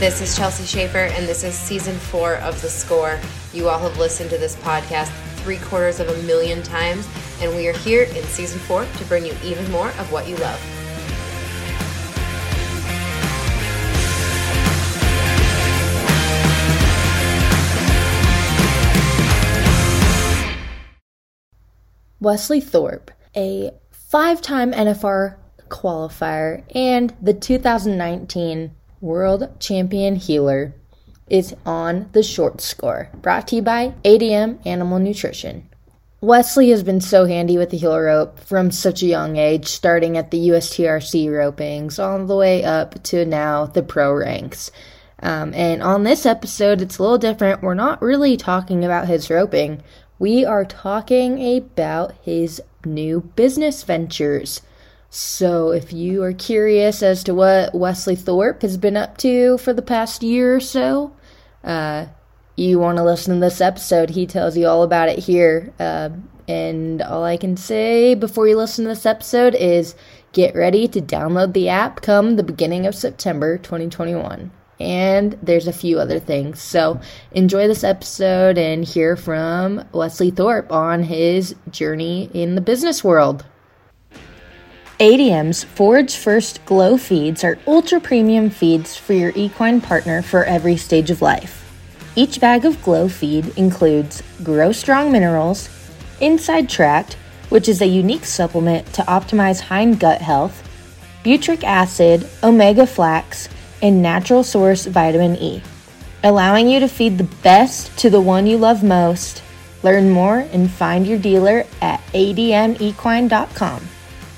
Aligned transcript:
This 0.00 0.22
is 0.22 0.34
Chelsea 0.34 0.64
Schaefer, 0.64 1.12
and 1.12 1.28
this 1.28 1.44
is 1.44 1.54
season 1.54 1.94
four 1.94 2.36
of 2.36 2.58
The 2.62 2.70
Score. 2.70 3.20
You 3.52 3.68
all 3.68 3.78
have 3.78 3.98
listened 3.98 4.30
to 4.30 4.38
this 4.38 4.56
podcast 4.56 5.10
three 5.40 5.58
quarters 5.58 6.00
of 6.00 6.08
a 6.08 6.22
million 6.22 6.62
times, 6.62 7.06
and 7.42 7.54
we 7.54 7.68
are 7.68 7.74
here 7.74 8.04
in 8.04 8.24
season 8.24 8.58
four 8.60 8.86
to 8.86 9.04
bring 9.04 9.26
you 9.26 9.34
even 9.44 9.70
more 9.70 9.88
of 9.88 10.10
what 10.10 10.26
you 10.26 10.36
love. 10.36 10.58
Wesley 22.20 22.62
Thorp, 22.62 23.10
a 23.36 23.72
five 23.90 24.40
time 24.40 24.72
NFR 24.72 25.36
qualifier 25.68 26.64
and 26.74 27.14
the 27.20 27.34
2019 27.34 28.70
World 29.00 29.48
Champion 29.60 30.16
Heeler, 30.16 30.74
is 31.30 31.54
on 31.64 32.08
the 32.12 32.22
short 32.22 32.60
score, 32.60 33.08
brought 33.22 33.48
to 33.48 33.56
you 33.56 33.62
by 33.62 33.94
ADM 34.04 34.64
Animal 34.66 34.98
Nutrition. 34.98 35.68
Wesley 36.20 36.68
has 36.68 36.82
been 36.82 37.00
so 37.00 37.24
handy 37.24 37.56
with 37.56 37.70
the 37.70 37.78
heel 37.78 37.98
rope 37.98 38.38
from 38.40 38.70
such 38.70 39.02
a 39.02 39.06
young 39.06 39.36
age, 39.36 39.68
starting 39.68 40.18
at 40.18 40.30
the 40.30 40.48
USTRC 40.48 41.28
ropings 41.28 41.98
all 41.98 42.26
the 42.26 42.36
way 42.36 42.62
up 42.62 43.02
to 43.04 43.24
now 43.24 43.64
the 43.64 43.82
pro 43.82 44.12
ranks. 44.12 44.70
Um, 45.22 45.54
and 45.54 45.82
on 45.82 46.02
this 46.02 46.26
episode, 46.26 46.82
it's 46.82 46.98
a 46.98 47.02
little 47.02 47.16
different. 47.16 47.62
We're 47.62 47.74
not 47.74 48.02
really 48.02 48.36
talking 48.36 48.84
about 48.84 49.08
his 49.08 49.30
roping, 49.30 49.82
we 50.18 50.44
are 50.44 50.66
talking 50.66 51.56
about 51.56 52.12
his 52.20 52.60
new 52.84 53.22
business 53.36 53.82
ventures. 53.82 54.60
So, 55.12 55.72
if 55.72 55.92
you 55.92 56.22
are 56.22 56.32
curious 56.32 57.02
as 57.02 57.24
to 57.24 57.34
what 57.34 57.74
Wesley 57.74 58.14
Thorp 58.14 58.62
has 58.62 58.76
been 58.76 58.96
up 58.96 59.18
to 59.18 59.58
for 59.58 59.72
the 59.72 59.82
past 59.82 60.22
year 60.22 60.54
or 60.54 60.60
so, 60.60 61.12
uh, 61.64 62.06
you 62.54 62.78
want 62.78 62.98
to 62.98 63.02
listen 63.02 63.34
to 63.34 63.40
this 63.40 63.60
episode. 63.60 64.10
He 64.10 64.24
tells 64.26 64.56
you 64.56 64.68
all 64.68 64.84
about 64.84 65.08
it 65.08 65.18
here. 65.18 65.72
Uh, 65.80 66.10
and 66.46 67.02
all 67.02 67.24
I 67.24 67.36
can 67.36 67.56
say 67.56 68.14
before 68.14 68.46
you 68.46 68.56
listen 68.56 68.84
to 68.84 68.90
this 68.90 69.06
episode 69.06 69.54
is 69.56 69.96
get 70.32 70.54
ready 70.54 70.86
to 70.88 71.00
download 71.00 71.54
the 71.54 71.68
app 71.68 72.02
come 72.02 72.36
the 72.36 72.42
beginning 72.42 72.86
of 72.86 72.94
September 72.94 73.58
2021 73.58 74.50
and 74.80 75.38
there's 75.42 75.66
a 75.66 75.72
few 75.72 76.00
other 76.00 76.18
things. 76.18 76.60
So 76.60 77.00
enjoy 77.32 77.68
this 77.68 77.84
episode 77.84 78.58
and 78.58 78.84
hear 78.84 79.14
from 79.14 79.84
Wesley 79.92 80.30
Thorp 80.30 80.72
on 80.72 81.02
his 81.02 81.54
journey 81.70 82.30
in 82.32 82.54
the 82.54 82.60
business 82.60 83.04
world. 83.04 83.44
ADM's 85.00 85.64
Forage 85.64 86.16
First 86.16 86.62
Glow 86.66 86.98
feeds 86.98 87.42
are 87.42 87.58
ultra 87.66 87.98
premium 87.98 88.50
feeds 88.50 88.98
for 88.98 89.14
your 89.14 89.32
equine 89.34 89.80
partner 89.80 90.20
for 90.20 90.44
every 90.44 90.76
stage 90.76 91.10
of 91.10 91.22
life. 91.22 91.64
Each 92.16 92.38
bag 92.38 92.66
of 92.66 92.82
Glow 92.82 93.08
feed 93.08 93.48
includes 93.56 94.22
Grow 94.42 94.72
Strong 94.72 95.10
minerals, 95.10 95.70
Inside 96.20 96.68
Tract, 96.68 97.14
which 97.48 97.66
is 97.66 97.80
a 97.80 97.86
unique 97.86 98.26
supplement 98.26 98.92
to 98.92 99.00
optimize 99.04 99.58
hind 99.58 100.00
gut 100.00 100.20
health, 100.20 100.68
butyric 101.24 101.64
acid, 101.64 102.28
omega 102.42 102.86
flax, 102.86 103.48
and 103.80 104.02
natural 104.02 104.44
source 104.44 104.84
vitamin 104.84 105.34
E, 105.36 105.62
allowing 106.24 106.68
you 106.68 106.78
to 106.78 106.88
feed 106.88 107.16
the 107.16 107.32
best 107.42 107.96
to 107.96 108.10
the 108.10 108.20
one 108.20 108.46
you 108.46 108.58
love 108.58 108.82
most. 108.82 109.42
Learn 109.82 110.10
more 110.10 110.40
and 110.52 110.70
find 110.70 111.06
your 111.06 111.18
dealer 111.18 111.64
at 111.80 112.00
admequine.com. 112.12 113.80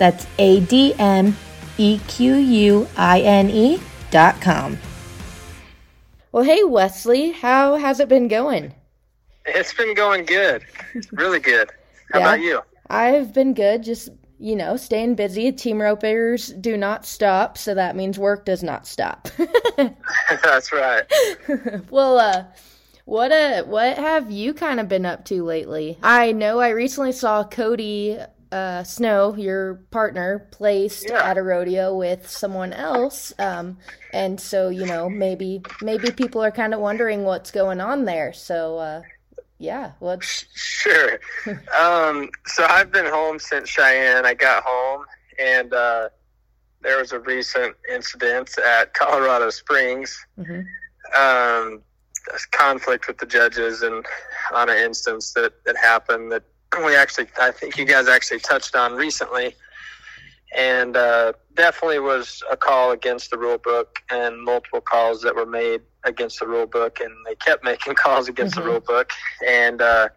That's 0.03 0.27
A 0.39 0.59
D 0.59 0.95
M 0.99 1.37
E 1.79 2.01
Q 2.09 2.35
U 2.35 2.89
I 2.97 3.21
N 3.21 3.49
E 3.49 3.81
dot 4.11 4.41
com. 4.41 4.77
Well, 6.33 6.43
hey, 6.43 6.65
Wesley, 6.65 7.31
how 7.31 7.77
has 7.77 8.01
it 8.01 8.09
been 8.09 8.27
going? 8.27 8.75
It's 9.47 9.73
been 9.73 9.95
going 9.95 10.25
good. 10.25 10.65
Really 11.13 11.39
good. 11.39 11.71
How 12.11 12.19
yeah, 12.19 12.25
about 12.25 12.41
you? 12.41 12.63
I've 12.91 13.33
been 13.33 13.55
good, 13.55 13.85
just 13.85 14.09
you 14.41 14.57
know, 14.57 14.77
staying 14.77 15.15
busy. 15.15 15.53
Team 15.53 15.81
ropers 15.81 16.49
do 16.49 16.77
not 16.77 17.07
stop, 17.07 17.57
so 17.57 17.73
that 17.73 17.95
means 17.95 18.19
work 18.19 18.45
does 18.45 18.65
not 18.65 18.89
stop. 18.89 19.29
That's 20.43 20.73
right. 20.73 21.05
well, 21.93 22.19
uh, 22.19 22.47
what 23.05 23.31
uh, 23.31 23.63
what 23.67 23.99
have 23.99 24.33
you 24.33 24.53
kind 24.53 24.81
of 24.81 24.89
been 24.89 25.07
up 25.07 25.25
to 25.27 25.45
lately? 25.45 25.97
I 26.03 26.33
know 26.33 26.59
I 26.59 26.71
recently 26.71 27.13
saw 27.13 27.45
Cody 27.45 28.19
uh, 28.53 28.85
Snow, 28.85 29.35
your 29.35 29.77
partner, 29.91 30.47
placed 30.51 31.09
yeah. 31.09 31.25
at 31.25 31.39
a 31.39 31.43
rodeo 31.43 31.97
with 31.97 32.29
someone 32.29 32.73
else, 32.75 33.33
um, 33.39 33.79
and 34.13 34.39
so 34.39 34.69
you 34.69 34.85
know 34.85 35.09
maybe 35.09 35.63
maybe 35.81 36.11
people 36.11 36.45
are 36.45 36.51
kind 36.51 36.75
of 36.75 36.81
wondering 36.81 37.25
what's 37.25 37.51
going 37.51 37.81
on 37.81 38.05
there. 38.05 38.33
So 38.35 38.79
uh, 38.79 39.03
yeah, 39.59 39.93
let's. 40.01 40.45
Sure. 40.55 41.19
um, 41.81 42.29
so 42.45 42.67
I've 42.69 42.93
been 42.93 43.07
home 43.07 43.39
since 43.39 43.71
Cheyenne. 43.71 44.27
I 44.27 44.35
got 44.35 44.65
home, 44.67 45.07
and 45.39 45.73
uh, 45.73 46.11
there 46.83 46.99
was 46.99 47.13
a 47.13 47.21
recent 47.21 47.75
incident 47.91 48.55
at 48.59 48.93
Colorado 48.93 49.49
Springs. 49.49 50.27
Mm-hmm. 50.39 50.61
Um, 51.19 51.83
conflict 52.53 53.09
with 53.09 53.19
the 53.19 53.27
judges, 53.27 53.83
and 53.83 54.05
on 54.53 54.69
an 54.69 54.77
instance 54.77 55.33
that 55.33 55.65
that 55.65 55.77
happened 55.79 56.31
that 56.33 56.45
we 56.81 56.97
actually, 56.97 57.29
I 57.41 57.51
think 57.51 57.77
you 57.77 57.85
guys 57.85 58.09
actually 58.09 58.41
touched 58.41 58.75
on 58.75 58.95
recently 58.95 59.55
and 60.55 60.97
uh, 60.97 61.33
definitely 61.55 61.99
was 61.99 62.43
a 62.51 62.57
call 62.57 62.93
against 62.93 63.31
the 63.31 63.39
rule 63.39 63.59
book 63.59 63.99
and 64.11 64.41
multiple 64.43 64.81
calls 64.81 65.23
that 65.23 65.35
were 65.35 65.47
made 65.47 65.81
against 66.05 66.41
the 66.41 66.47
rule 66.47 66.67
book 66.67 67.01
and 67.01 67.13
they 67.27 67.35
kept 67.37 67.65
making 67.73 67.95
calls 67.95 68.29
against 68.29 68.57
mm-hmm. 68.57 68.65
the 68.65 68.71
rule 68.73 68.81
book 68.81 69.11
and 69.47 69.81
uh, 69.81 70.09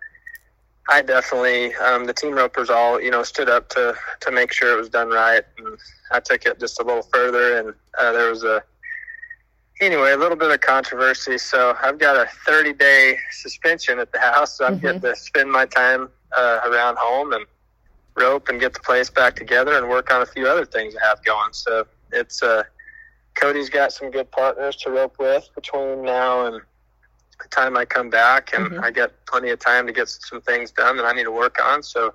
I 0.89 1.01
definitely 1.01 1.73
um, 1.75 2.05
the 2.05 2.13
team 2.13 2.33
ropers 2.33 2.69
all 2.69 3.01
you 3.01 3.11
know 3.11 3.23
stood 3.23 3.49
up 3.49 3.69
to 3.69 3.95
to 4.21 4.31
make 4.31 4.51
sure 4.51 4.73
it 4.73 4.77
was 4.77 4.89
done 4.89 5.09
right 5.09 5.43
and 5.57 5.77
I 6.11 6.19
took 6.19 6.45
it 6.45 6.59
just 6.59 6.79
a 6.79 6.83
little 6.83 7.03
further 7.13 7.57
and 7.59 7.73
uh, 7.97 8.11
there 8.11 8.29
was 8.29 8.43
a 8.43 8.63
anyway 9.81 10.11
a 10.11 10.17
little 10.17 10.37
bit 10.37 10.51
of 10.51 10.61
controversy 10.61 11.37
so 11.37 11.75
I've 11.81 11.97
got 11.97 12.15
a 12.15 12.29
30 12.45 12.73
day 12.73 13.17
suspension 13.31 13.99
at 13.99 14.11
the 14.11 14.19
house 14.19 14.57
so 14.57 14.65
I'm 14.65 14.73
mm-hmm. 14.73 14.81
getting 14.81 15.01
to 15.01 15.15
spend 15.15 15.51
my 15.51 15.65
time 15.65 16.09
uh, 16.37 16.61
around 16.65 16.97
home 16.97 17.33
and 17.33 17.45
rope 18.15 18.49
and 18.49 18.59
get 18.59 18.73
the 18.73 18.79
place 18.79 19.09
back 19.09 19.35
together 19.35 19.77
and 19.77 19.89
work 19.89 20.13
on 20.13 20.21
a 20.21 20.25
few 20.25 20.47
other 20.47 20.65
things 20.65 20.95
I 20.95 21.05
have 21.05 21.23
going. 21.23 21.51
So 21.51 21.85
it's 22.11 22.41
uh, 22.41 22.63
Cody's 23.35 23.69
got 23.69 23.91
some 23.91 24.11
good 24.11 24.31
partners 24.31 24.75
to 24.77 24.91
rope 24.91 25.19
with 25.19 25.49
between 25.55 26.03
now 26.03 26.45
and 26.45 26.61
the 27.41 27.47
time 27.49 27.75
I 27.75 27.83
come 27.83 28.09
back, 28.09 28.53
and 28.53 28.71
mm-hmm. 28.71 28.83
I 28.83 28.91
get 28.91 29.25
plenty 29.25 29.49
of 29.49 29.59
time 29.59 29.85
to 29.87 29.93
get 29.93 30.07
some 30.07 30.41
things 30.41 30.71
done 30.71 30.95
that 30.97 31.05
I 31.05 31.11
need 31.11 31.25
to 31.25 31.31
work 31.31 31.57
on. 31.61 31.83
So 31.83 32.13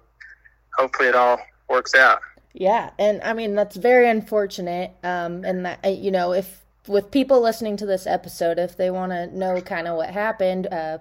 hopefully 0.76 1.08
it 1.08 1.14
all 1.14 1.38
works 1.68 1.94
out. 1.94 2.20
Yeah, 2.52 2.90
and 2.98 3.22
I 3.22 3.32
mean 3.32 3.54
that's 3.54 3.76
very 3.76 4.08
unfortunate. 4.08 4.92
Um, 5.04 5.44
and 5.44 5.66
that 5.66 5.84
you 5.96 6.10
know, 6.10 6.32
if 6.32 6.64
with 6.88 7.10
people 7.10 7.40
listening 7.40 7.76
to 7.76 7.86
this 7.86 8.06
episode, 8.06 8.58
if 8.58 8.76
they 8.76 8.90
want 8.90 9.12
to 9.12 9.26
know 9.26 9.60
kind 9.60 9.86
of 9.86 9.96
what 9.96 10.10
happened, 10.10 10.66
uh, 10.68 10.98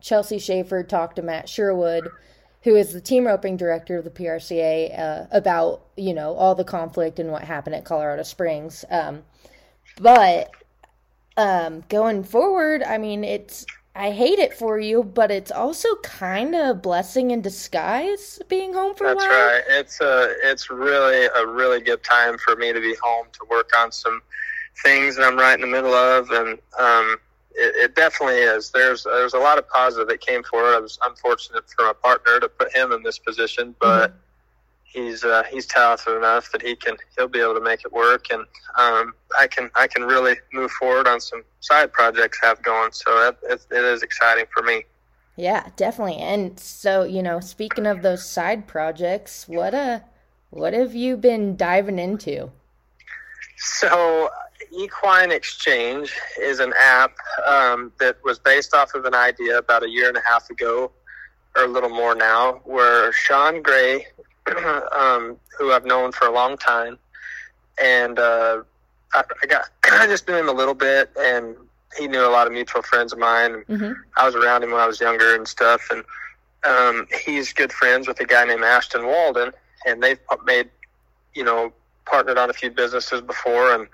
Chelsea 0.00 0.38
Schaefer 0.38 0.84
talked 0.84 1.16
to 1.16 1.22
Matt 1.22 1.48
Sherwood 1.48 2.08
who 2.66 2.74
is 2.74 2.92
the 2.92 3.00
team 3.00 3.28
roping 3.28 3.56
director 3.56 3.96
of 3.96 4.02
the 4.02 4.10
PRCA, 4.10 4.98
uh, 4.98 5.26
about 5.30 5.82
you 5.96 6.12
know 6.12 6.34
all 6.34 6.56
the 6.56 6.64
conflict 6.64 7.20
and 7.20 7.30
what 7.30 7.44
happened 7.44 7.76
at 7.76 7.84
Colorado 7.84 8.24
Springs. 8.24 8.84
Um, 8.90 9.22
but 10.00 10.50
um, 11.36 11.84
going 11.88 12.24
forward, 12.24 12.82
I 12.82 12.98
mean, 12.98 13.22
it's 13.22 13.64
I 13.94 14.10
hate 14.10 14.40
it 14.40 14.52
for 14.52 14.80
you, 14.80 15.04
but 15.04 15.30
it's 15.30 15.52
also 15.52 15.94
kind 16.02 16.56
of 16.56 16.66
a 16.70 16.74
blessing 16.74 17.30
in 17.30 17.40
disguise 17.40 18.40
being 18.48 18.74
home 18.74 18.96
for 18.96 19.06
That's 19.06 19.24
a 19.24 19.28
while. 19.28 19.38
That's 19.38 19.68
right. 19.68 19.78
It's 19.78 20.00
a 20.00 20.34
it's 20.42 20.68
really 20.68 21.26
a 21.36 21.46
really 21.46 21.80
good 21.80 22.02
time 22.02 22.36
for 22.36 22.56
me 22.56 22.72
to 22.72 22.80
be 22.80 22.96
home 23.00 23.26
to 23.32 23.46
work 23.48 23.70
on 23.78 23.92
some 23.92 24.20
things 24.82 25.14
that 25.16 25.22
I'm 25.22 25.38
right 25.38 25.54
in 25.54 25.60
the 25.60 25.68
middle 25.68 25.94
of, 25.94 26.30
and 26.32 26.58
um, 26.80 27.16
it, 27.56 27.74
it, 27.76 27.94
definitely 27.94 28.36
is. 28.36 28.70
There's 28.70 29.04
there's 29.04 29.34
a 29.34 29.38
lot 29.38 29.58
of 29.58 29.68
positive 29.68 30.08
that 30.08 30.20
came 30.20 30.42
forward. 30.42 30.74
I 30.74 30.80
was 30.80 30.98
unfortunate 31.04 31.64
for 31.70 31.86
my 31.86 31.92
partner 31.92 32.38
to 32.40 32.48
put 32.48 32.74
him 32.74 32.92
in 32.92 33.02
this 33.02 33.18
position, 33.18 33.74
but 33.80 34.10
mm-hmm. 34.10 34.18
he's 34.84 35.24
uh, 35.24 35.42
he's 35.50 35.66
talented 35.66 36.16
enough 36.16 36.52
that 36.52 36.62
he 36.62 36.76
can 36.76 36.96
he'll 37.16 37.28
be 37.28 37.40
able 37.40 37.54
to 37.54 37.60
make 37.60 37.84
it 37.84 37.92
work, 37.92 38.26
and 38.30 38.42
um, 38.76 39.14
I 39.38 39.46
can 39.46 39.70
I 39.74 39.86
can 39.86 40.02
really 40.02 40.36
move 40.52 40.70
forward 40.72 41.08
on 41.08 41.20
some 41.20 41.42
side 41.60 41.92
projects 41.92 42.38
I 42.42 42.46
have 42.48 42.62
going. 42.62 42.92
So 42.92 43.28
it, 43.28 43.38
it, 43.44 43.66
it 43.70 43.84
is 43.84 44.02
exciting 44.02 44.44
for 44.52 44.62
me. 44.62 44.84
Yeah, 45.36 45.68
definitely. 45.76 46.16
And 46.16 46.58
so 46.60 47.04
you 47.04 47.22
know, 47.22 47.40
speaking 47.40 47.86
of 47.86 48.02
those 48.02 48.28
side 48.28 48.66
projects, 48.66 49.48
what 49.48 49.74
uh, 49.74 50.00
what 50.50 50.74
have 50.74 50.94
you 50.94 51.16
been 51.16 51.56
diving 51.56 51.98
into? 51.98 52.50
So 53.56 54.28
Equine 54.70 55.32
Exchange 55.32 56.12
is 56.40 56.60
an 56.60 56.72
app 56.80 57.16
um, 57.46 57.92
that 57.98 58.16
was 58.24 58.38
based 58.38 58.74
off 58.74 58.94
of 58.94 59.04
an 59.04 59.14
idea 59.14 59.58
about 59.58 59.82
a 59.82 59.88
year 59.88 60.08
and 60.08 60.16
a 60.16 60.22
half 60.26 60.48
ago, 60.50 60.90
or 61.56 61.64
a 61.64 61.68
little 61.68 61.88
more 61.88 62.14
now, 62.14 62.60
where 62.64 63.12
Sean 63.12 63.62
Gray, 63.62 64.06
um, 64.92 65.36
who 65.58 65.72
I've 65.72 65.84
known 65.84 66.12
for 66.12 66.26
a 66.26 66.32
long 66.32 66.56
time, 66.56 66.98
and 67.82 68.18
uh, 68.18 68.62
I, 69.14 69.22
I 69.42 69.46
got 69.46 69.70
I 69.92 70.06
just 70.06 70.28
knew 70.28 70.34
him 70.34 70.48
a 70.48 70.52
little 70.52 70.74
bit, 70.74 71.10
and 71.18 71.56
he 71.98 72.08
knew 72.08 72.24
a 72.24 72.30
lot 72.30 72.46
of 72.46 72.52
mutual 72.52 72.82
friends 72.82 73.12
of 73.12 73.18
mine. 73.18 73.64
Mm-hmm. 73.68 73.92
I 74.16 74.26
was 74.26 74.34
around 74.34 74.62
him 74.62 74.70
when 74.70 74.80
I 74.80 74.86
was 74.86 75.00
younger 75.00 75.34
and 75.34 75.46
stuff, 75.48 75.82
and 75.90 76.04
um, 76.64 77.06
he's 77.24 77.52
good 77.52 77.72
friends 77.72 78.08
with 78.08 78.20
a 78.20 78.26
guy 78.26 78.44
named 78.44 78.64
Ashton 78.64 79.06
Walden, 79.06 79.52
and 79.86 80.02
they've 80.02 80.18
made, 80.44 80.68
you 81.34 81.44
know, 81.44 81.72
partnered 82.04 82.38
on 82.38 82.50
a 82.50 82.52
few 82.52 82.70
businesses 82.70 83.20
before, 83.20 83.72
and 83.72 83.88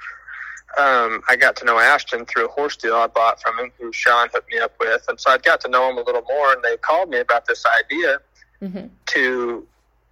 um, 0.78 1.22
I 1.28 1.36
got 1.36 1.56
to 1.56 1.64
know 1.64 1.78
Ashton 1.78 2.24
through 2.24 2.46
a 2.46 2.48
horse 2.48 2.76
deal 2.76 2.94
I 2.94 3.06
bought 3.06 3.40
from 3.42 3.58
him, 3.58 3.72
who 3.78 3.92
Sean 3.92 4.28
hooked 4.32 4.50
me 4.50 4.58
up 4.58 4.72
with, 4.80 5.04
and 5.08 5.20
so 5.20 5.30
I 5.30 5.38
got 5.38 5.60
to 5.62 5.68
know 5.68 5.90
him 5.90 5.98
a 5.98 6.02
little 6.02 6.22
more, 6.22 6.52
and 6.52 6.62
they 6.62 6.76
called 6.78 7.10
me 7.10 7.18
about 7.18 7.46
this 7.46 7.64
idea 7.80 8.18
mm-hmm. 8.62 8.86
to 9.06 9.66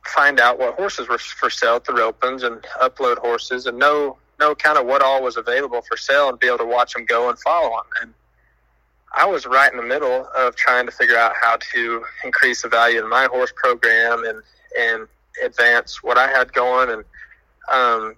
find 0.04 0.40
out 0.40 0.58
what 0.58 0.74
horses 0.74 1.08
were 1.08 1.18
for 1.18 1.50
sale 1.50 1.76
at 1.76 1.84
the 1.84 1.92
ropens 1.92 2.42
and 2.42 2.62
upload 2.82 3.18
horses 3.18 3.66
and 3.66 3.78
know 3.78 4.16
know 4.38 4.54
kind 4.54 4.78
of 4.78 4.86
what 4.86 5.02
all 5.02 5.22
was 5.22 5.36
available 5.36 5.82
for 5.82 5.96
sale 5.96 6.28
and 6.28 6.38
be 6.38 6.46
able 6.46 6.58
to 6.58 6.64
watch 6.64 6.94
them 6.94 7.04
go 7.04 7.28
and 7.28 7.38
follow 7.38 7.68
them. 7.68 7.84
And 8.02 8.14
I 9.12 9.26
was 9.26 9.44
right 9.46 9.70
in 9.70 9.76
the 9.76 9.84
middle 9.84 10.26
of 10.36 10.56
trying 10.56 10.86
to 10.86 10.92
figure 10.92 11.16
out 11.16 11.34
how 11.40 11.58
to 11.72 12.04
increase 12.24 12.62
the 12.62 12.68
value 12.68 13.02
in 13.02 13.08
my 13.08 13.26
horse 13.26 13.52
program 13.54 14.24
and 14.24 14.42
and 14.78 15.08
advance 15.44 16.02
what 16.02 16.16
I 16.16 16.28
had 16.28 16.52
going. 16.52 16.90
And 16.90 17.04
um, 17.70 18.14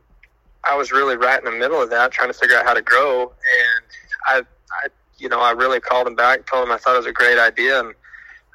I 0.64 0.76
was 0.76 0.93
really 0.93 1.17
right 1.17 1.38
in 1.38 1.44
the 1.44 1.59
middle 1.59 1.81
of 1.82 1.91
that, 1.91 2.12
trying 2.12 2.29
to 2.29 2.38
figure 2.38 2.56
out 2.56 2.64
how 2.64 2.75
to 2.75 2.82
grow. 2.82 3.23
And 3.23 3.85
I, 4.26 4.43
I 4.85 4.88
you 5.19 5.29
know, 5.29 5.41
I 5.41 5.53
really 5.53 5.81
called 5.81 6.06
him 6.06 6.14
back, 6.14 6.47
told 6.47 6.67
him 6.67 6.73
I 6.73 6.79
thought 6.79 6.94
it 6.94 6.99
was 6.99 7.06
a 7.06 7.12
great 7.12 7.38
idea, 7.38 7.81
and 7.81 7.94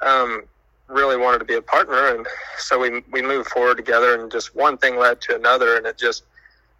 um, 0.02 0.44
really 0.88 1.18
wanted 1.18 1.40
to 1.40 1.46
be 1.46 1.56
a 1.56 1.62
partner. 1.62 2.16
And 2.16 2.26
so 2.58 2.80
we 2.80 3.04
we 3.12 3.22
moved 3.22 3.50
forward 3.50 3.78
together, 3.78 4.20
and 4.20 4.32
just 4.32 4.56
one 4.56 4.78
thing 4.78 4.98
led 4.98 5.22
to 5.22 5.36
another, 5.36 5.78
and 5.78 5.86
it 5.86 5.98
just 5.98 6.24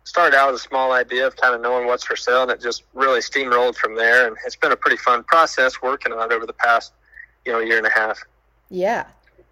started 0.04 0.38
out 0.38 0.54
as 0.54 0.62
a 0.62 0.64
small 0.64 0.94
idea 0.94 1.28
of 1.28 1.36
kind 1.36 1.54
of 1.54 1.60
knowing 1.60 1.86
what's 1.86 2.06
for 2.06 2.16
sale, 2.16 2.44
and 2.44 2.52
it 2.52 2.62
just 2.62 2.84
really 2.94 3.20
steamrolled 3.20 3.76
from 3.76 3.96
there. 3.96 4.28
And 4.28 4.38
it's 4.46 4.56
been 4.56 4.72
a 4.72 4.78
pretty 4.78 4.98
fun 4.98 5.24
process 5.24 5.82
working 5.82 6.14
on 6.14 6.32
it 6.32 6.34
over 6.34 6.46
the 6.46 6.54
past, 6.54 6.94
you 7.46 7.52
know, 7.52 7.60
year 7.60 7.78
and 7.78 7.86
a 7.86 7.90
half. 7.90 8.18
Yeah. 8.70 9.06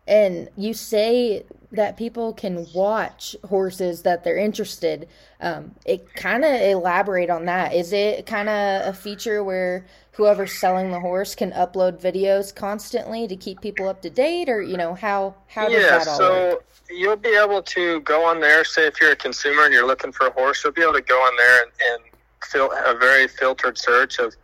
And 0.08 0.50
you 0.56 0.74
say 0.74 1.44
that 1.76 1.98
people 1.98 2.34
can 2.34 2.68
watch 2.74 3.36
horses 3.48 4.02
that 4.04 4.24
they're 4.24 4.38
interested. 4.38 5.08
Um, 5.40 5.76
it 5.86 6.14
kind 6.14 6.44
of 6.44 6.62
elaborate 6.62 7.30
on 7.30 7.46
that. 7.46 7.74
Is 7.74 7.94
it 7.94 8.26
kind 8.26 8.50
of 8.50 8.88
a 8.88 8.94
feature 8.94 9.44
where 9.44 9.86
whoever's 10.14 10.54
selling 10.54 10.92
the 10.92 11.00
horse 11.00 11.36
can 11.36 11.52
upload 11.52 12.02
videos 12.02 12.54
constantly 12.54 13.28
to 13.28 13.36
keep 13.36 13.62
people 13.62 13.88
up 13.88 14.02
to 14.02 14.10
date, 14.10 14.50
or 14.50 14.62
you 14.62 14.78
know 14.78 14.94
how 14.94 15.36
how 15.48 15.70
does 15.70 15.82
yeah, 15.82 15.98
that 15.98 16.08
all 16.08 16.18
so 16.18 16.50
work? 16.50 16.66
you'll 16.90 17.16
be 17.16 17.36
able 17.36 17.62
to 17.62 18.00
go 18.02 18.24
on 18.26 18.40
there. 18.40 18.64
Say 18.64 18.88
if 18.88 19.00
you're 19.02 19.12
a 19.12 19.16
consumer 19.16 19.64
and 19.64 19.74
you're 19.74 19.88
looking 19.88 20.12
for 20.12 20.28
a 20.28 20.32
horse, 20.32 20.64
you'll 20.64 20.74
be 20.74 20.82
able 20.82 20.94
to 20.94 21.02
go 21.02 21.18
on 21.18 21.36
there 21.38 21.64
and, 21.64 21.72
and 21.92 22.04
fill 22.44 22.72
a 22.72 22.96
very 22.98 23.28
filtered 23.28 23.78
search 23.78 24.20
of 24.20 24.36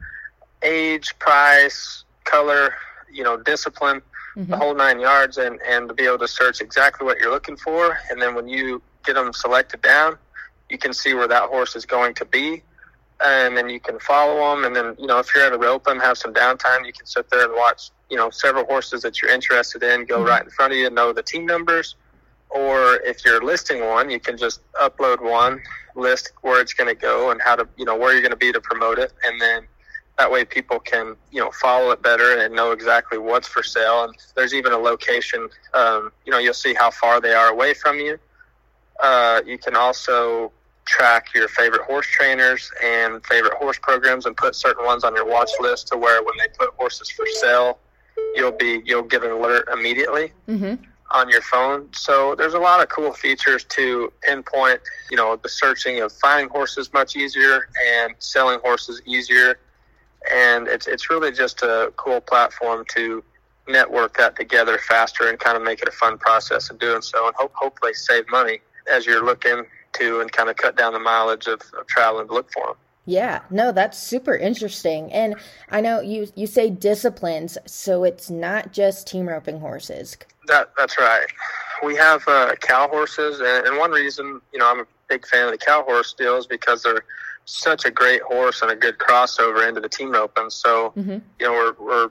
age, 0.63 1.17
price, 1.19 2.03
color, 2.23 2.73
you 3.11 3.23
know, 3.23 3.37
discipline, 3.37 4.01
mm-hmm. 4.35 4.49
the 4.51 4.57
whole 4.57 4.75
nine 4.75 4.99
yards, 4.99 5.37
and 5.37 5.59
and 5.67 5.87
to 5.89 5.93
be 5.93 6.05
able 6.05 6.19
to 6.19 6.27
search 6.27 6.61
exactly 6.61 7.05
what 7.05 7.19
you're 7.19 7.31
looking 7.31 7.57
for. 7.57 7.97
And 8.09 8.21
then 8.21 8.35
when 8.35 8.47
you 8.47 8.81
get 9.05 9.15
them 9.15 9.33
selected 9.33 9.81
down, 9.81 10.17
you 10.69 10.77
can 10.77 10.93
see 10.93 11.13
where 11.13 11.27
that 11.27 11.49
horse 11.49 11.75
is 11.75 11.85
going 11.85 12.13
to 12.15 12.25
be. 12.25 12.63
And 13.23 13.55
then 13.55 13.69
you 13.69 13.79
can 13.79 13.99
follow 13.99 14.55
them. 14.55 14.65
And 14.65 14.75
then, 14.75 14.95
you 14.97 15.05
know, 15.05 15.19
if 15.19 15.27
you're 15.35 15.45
at 15.45 15.53
a 15.53 15.57
rope 15.57 15.85
and 15.85 16.01
have 16.01 16.17
some 16.17 16.33
downtime, 16.33 16.87
you 16.87 16.93
can 16.93 17.05
sit 17.05 17.29
there 17.29 17.45
and 17.45 17.53
watch, 17.53 17.91
you 18.09 18.17
know, 18.17 18.31
several 18.31 18.65
horses 18.65 19.03
that 19.03 19.21
you're 19.21 19.31
interested 19.31 19.83
in 19.83 20.05
go 20.05 20.17
mm-hmm. 20.17 20.27
right 20.27 20.43
in 20.43 20.49
front 20.49 20.73
of 20.73 20.79
you, 20.79 20.89
know 20.89 21.13
the 21.13 21.21
team 21.21 21.45
numbers, 21.45 21.95
or 22.49 22.95
if 23.05 23.23
you're 23.23 23.43
listing 23.43 23.85
one, 23.85 24.09
you 24.09 24.19
can 24.19 24.37
just 24.37 24.61
upload 24.73 25.21
one, 25.21 25.61
list 25.95 26.31
where 26.41 26.59
it's 26.61 26.73
going 26.73 26.87
to 26.87 26.99
go 26.99 27.29
and 27.29 27.39
how 27.43 27.55
to, 27.55 27.67
you 27.77 27.85
know, 27.85 27.95
where 27.95 28.11
you're 28.13 28.21
going 28.21 28.31
to 28.31 28.37
be 28.37 28.51
to 28.51 28.61
promote 28.61 28.97
it. 28.97 29.13
And 29.23 29.39
then 29.39 29.67
that 30.21 30.29
way 30.29 30.45
people 30.45 30.79
can, 30.79 31.15
you 31.31 31.39
know, 31.39 31.49
follow 31.49 31.89
it 31.89 32.03
better 32.03 32.37
and 32.41 32.53
know 32.55 32.73
exactly 32.73 33.17
what's 33.17 33.47
for 33.47 33.63
sale. 33.63 34.03
And 34.03 34.13
there's 34.35 34.53
even 34.53 34.71
a 34.71 34.77
location, 34.77 35.49
um, 35.73 36.11
you 36.25 36.31
know, 36.31 36.37
you'll 36.37 36.53
see 36.53 36.75
how 36.75 36.91
far 36.91 37.19
they 37.19 37.33
are 37.33 37.47
away 37.47 37.73
from 37.73 37.97
you. 37.97 38.19
Uh, 39.01 39.41
you 39.47 39.57
can 39.57 39.75
also 39.75 40.51
track 40.85 41.33
your 41.33 41.47
favorite 41.47 41.81
horse 41.81 42.05
trainers 42.05 42.69
and 42.83 43.25
favorite 43.25 43.55
horse 43.55 43.79
programs 43.81 44.27
and 44.27 44.37
put 44.37 44.53
certain 44.53 44.85
ones 44.85 45.03
on 45.03 45.15
your 45.15 45.25
watch 45.25 45.49
list 45.59 45.87
to 45.87 45.97
where 45.97 46.21
when 46.21 46.35
they 46.37 46.47
put 46.55 46.69
horses 46.75 47.09
for 47.09 47.25
sale, 47.39 47.79
you'll 48.35 48.51
be, 48.51 48.79
you'll 48.85 49.01
get 49.01 49.23
an 49.23 49.31
alert 49.31 49.67
immediately. 49.73 50.33
Mm-hmm 50.47 50.75
on 51.13 51.27
your 51.27 51.41
phone. 51.41 51.89
So 51.91 52.35
there's 52.35 52.53
a 52.53 52.59
lot 52.59 52.81
of 52.81 52.87
cool 52.87 53.11
features 53.11 53.65
to 53.65 54.13
pinpoint, 54.21 54.79
you 55.09 55.17
know, 55.17 55.35
the 55.35 55.49
searching 55.49 55.99
of 55.99 56.13
finding 56.13 56.47
horses 56.47 56.93
much 56.93 57.17
easier 57.17 57.67
and 57.85 58.15
selling 58.19 58.59
horses 58.63 59.01
easier. 59.05 59.59
And 60.33 60.67
it's 60.67 60.87
it's 60.87 61.09
really 61.09 61.31
just 61.31 61.61
a 61.61 61.91
cool 61.97 62.21
platform 62.21 62.85
to 62.95 63.23
network 63.67 64.17
that 64.17 64.35
together 64.35 64.77
faster 64.77 65.29
and 65.29 65.39
kind 65.39 65.55
of 65.55 65.63
make 65.63 65.81
it 65.81 65.87
a 65.87 65.91
fun 65.91 66.17
process 66.17 66.69
of 66.69 66.79
doing 66.79 67.01
so 67.01 67.27
and 67.27 67.35
hope 67.35 67.53
hopefully 67.55 67.93
save 67.93 68.25
money 68.29 68.59
as 68.91 69.05
you're 69.05 69.23
looking 69.23 69.63
to 69.93 70.19
and 70.19 70.31
kind 70.31 70.49
of 70.49 70.55
cut 70.55 70.75
down 70.75 70.93
the 70.93 70.99
mileage 70.99 71.47
of, 71.47 71.61
of 71.77 71.87
traveling 71.87 72.27
to 72.27 72.33
look 72.33 72.51
for 72.51 72.67
them. 72.67 72.75
Yeah, 73.05 73.41
no, 73.49 73.71
that's 73.71 73.97
super 73.97 74.37
interesting. 74.37 75.11
And 75.11 75.35
I 75.69 75.81
know 75.81 76.01
you 76.01 76.27
you 76.35 76.45
say 76.45 76.69
disciplines, 76.69 77.57
so 77.65 78.03
it's 78.03 78.29
not 78.29 78.71
just 78.71 79.07
team 79.07 79.27
roping 79.27 79.59
horses. 79.59 80.17
That 80.47 80.71
that's 80.77 80.97
right. 80.99 81.25
We 81.83 81.95
have 81.95 82.27
uh, 82.27 82.55
cow 82.61 82.87
horses, 82.87 83.39
and, 83.39 83.67
and 83.67 83.77
one 83.77 83.91
reason 83.91 84.39
you 84.53 84.59
know 84.59 84.69
I'm 84.69 84.81
a 84.81 84.85
big 85.09 85.25
fan 85.25 85.45
of 85.45 85.51
the 85.51 85.57
cow 85.57 85.83
horse 85.83 86.13
deal 86.13 86.37
is 86.37 86.45
because 86.45 86.83
they're 86.83 87.03
such 87.45 87.85
a 87.85 87.91
great 87.91 88.21
horse 88.21 88.61
and 88.61 88.71
a 88.71 88.75
good 88.75 88.97
crossover 88.97 89.67
into 89.67 89.81
the 89.81 89.89
team 89.89 90.11
roping. 90.11 90.49
So 90.49 90.93
mm-hmm. 90.95 91.17
you 91.39 91.45
know 91.45 91.51
we're 91.51 91.73
we're 91.79 92.09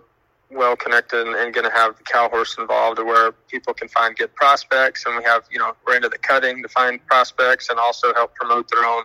well 0.50 0.76
connected 0.76 1.26
and, 1.26 1.36
and 1.36 1.54
going 1.54 1.64
to 1.64 1.72
have 1.72 1.96
the 1.96 2.02
cow 2.02 2.28
horse 2.28 2.56
involved 2.58 2.98
where 2.98 3.32
people 3.48 3.72
can 3.72 3.88
find 3.88 4.16
good 4.16 4.34
prospects 4.34 5.06
and 5.06 5.16
we 5.16 5.22
have 5.22 5.44
you 5.50 5.58
know 5.58 5.74
we're 5.86 5.94
into 5.94 6.08
the 6.08 6.18
cutting 6.18 6.60
to 6.62 6.68
find 6.68 7.04
prospects 7.06 7.70
and 7.70 7.78
also 7.78 8.12
help 8.14 8.34
promote 8.34 8.68
their 8.68 8.84
own 8.84 9.04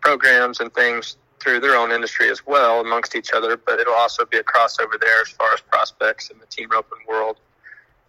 programs 0.00 0.60
and 0.60 0.72
things 0.74 1.16
through 1.40 1.60
their 1.60 1.76
own 1.76 1.92
industry 1.92 2.30
as 2.30 2.46
well 2.46 2.80
amongst 2.80 3.14
each 3.14 3.32
other, 3.32 3.56
but 3.56 3.78
it'll 3.78 3.94
also 3.94 4.24
be 4.24 4.38
a 4.38 4.42
crossover 4.42 4.98
there 5.00 5.20
as 5.20 5.28
far 5.28 5.52
as 5.52 5.60
prospects 5.60 6.30
in 6.30 6.38
the 6.38 6.46
team 6.46 6.68
roping 6.70 6.98
world, 7.08 7.36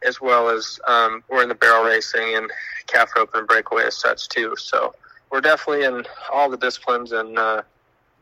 as 0.05 0.21
well 0.21 0.49
as 0.49 0.79
um, 0.87 1.23
we're 1.29 1.43
in 1.43 1.49
the 1.49 1.55
barrel 1.55 1.83
racing 1.83 2.35
and 2.35 2.49
calf 2.87 3.11
roping 3.15 3.39
and 3.39 3.47
breakaway 3.47 3.83
as 3.83 3.97
such 3.97 4.29
too. 4.29 4.56
So 4.57 4.94
we're 5.31 5.41
definitely 5.41 5.85
in 5.85 6.05
all 6.31 6.49
the 6.49 6.57
disciplines 6.57 7.11
and, 7.11 7.37
uh, 7.37 7.61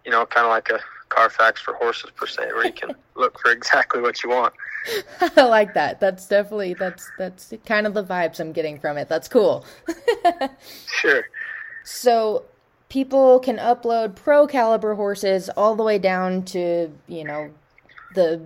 you 0.04 0.12
know, 0.12 0.26
kind 0.26 0.46
of 0.46 0.52
like 0.52 0.70
a 0.70 0.80
Carfax 1.10 1.62
for 1.62 1.74
horses 1.76 2.12
per 2.16 2.28
se, 2.28 2.48
where 2.48 2.66
you 2.66 2.74
can 2.74 2.94
look 3.16 3.40
for 3.40 3.52
exactly 3.52 4.02
what 4.02 4.24
you 4.24 4.30
want. 4.30 4.54
I 5.38 5.44
like 5.44 5.74
that. 5.74 6.00
That's 6.00 6.28
definitely 6.28 6.74
that's 6.74 7.10
that's 7.18 7.54
kind 7.66 7.88
of 7.88 7.94
the 7.94 8.04
vibes 8.04 8.40
I'm 8.40 8.52
getting 8.52 8.80
from 8.80 8.98
it. 8.98 9.08
That's 9.08 9.28
cool. 9.28 9.66
sure. 10.88 11.26
So 11.84 12.46
people 12.90 13.40
can 13.40 13.58
upload 13.58 14.16
pro 14.16 14.48
caliber 14.48 14.96
horses 14.96 15.50
all 15.50 15.76
the 15.76 15.84
way 15.84 15.98
down 15.98 16.44
to, 16.44 16.92
you 17.08 17.24
know, 17.24 17.52
the 18.14 18.42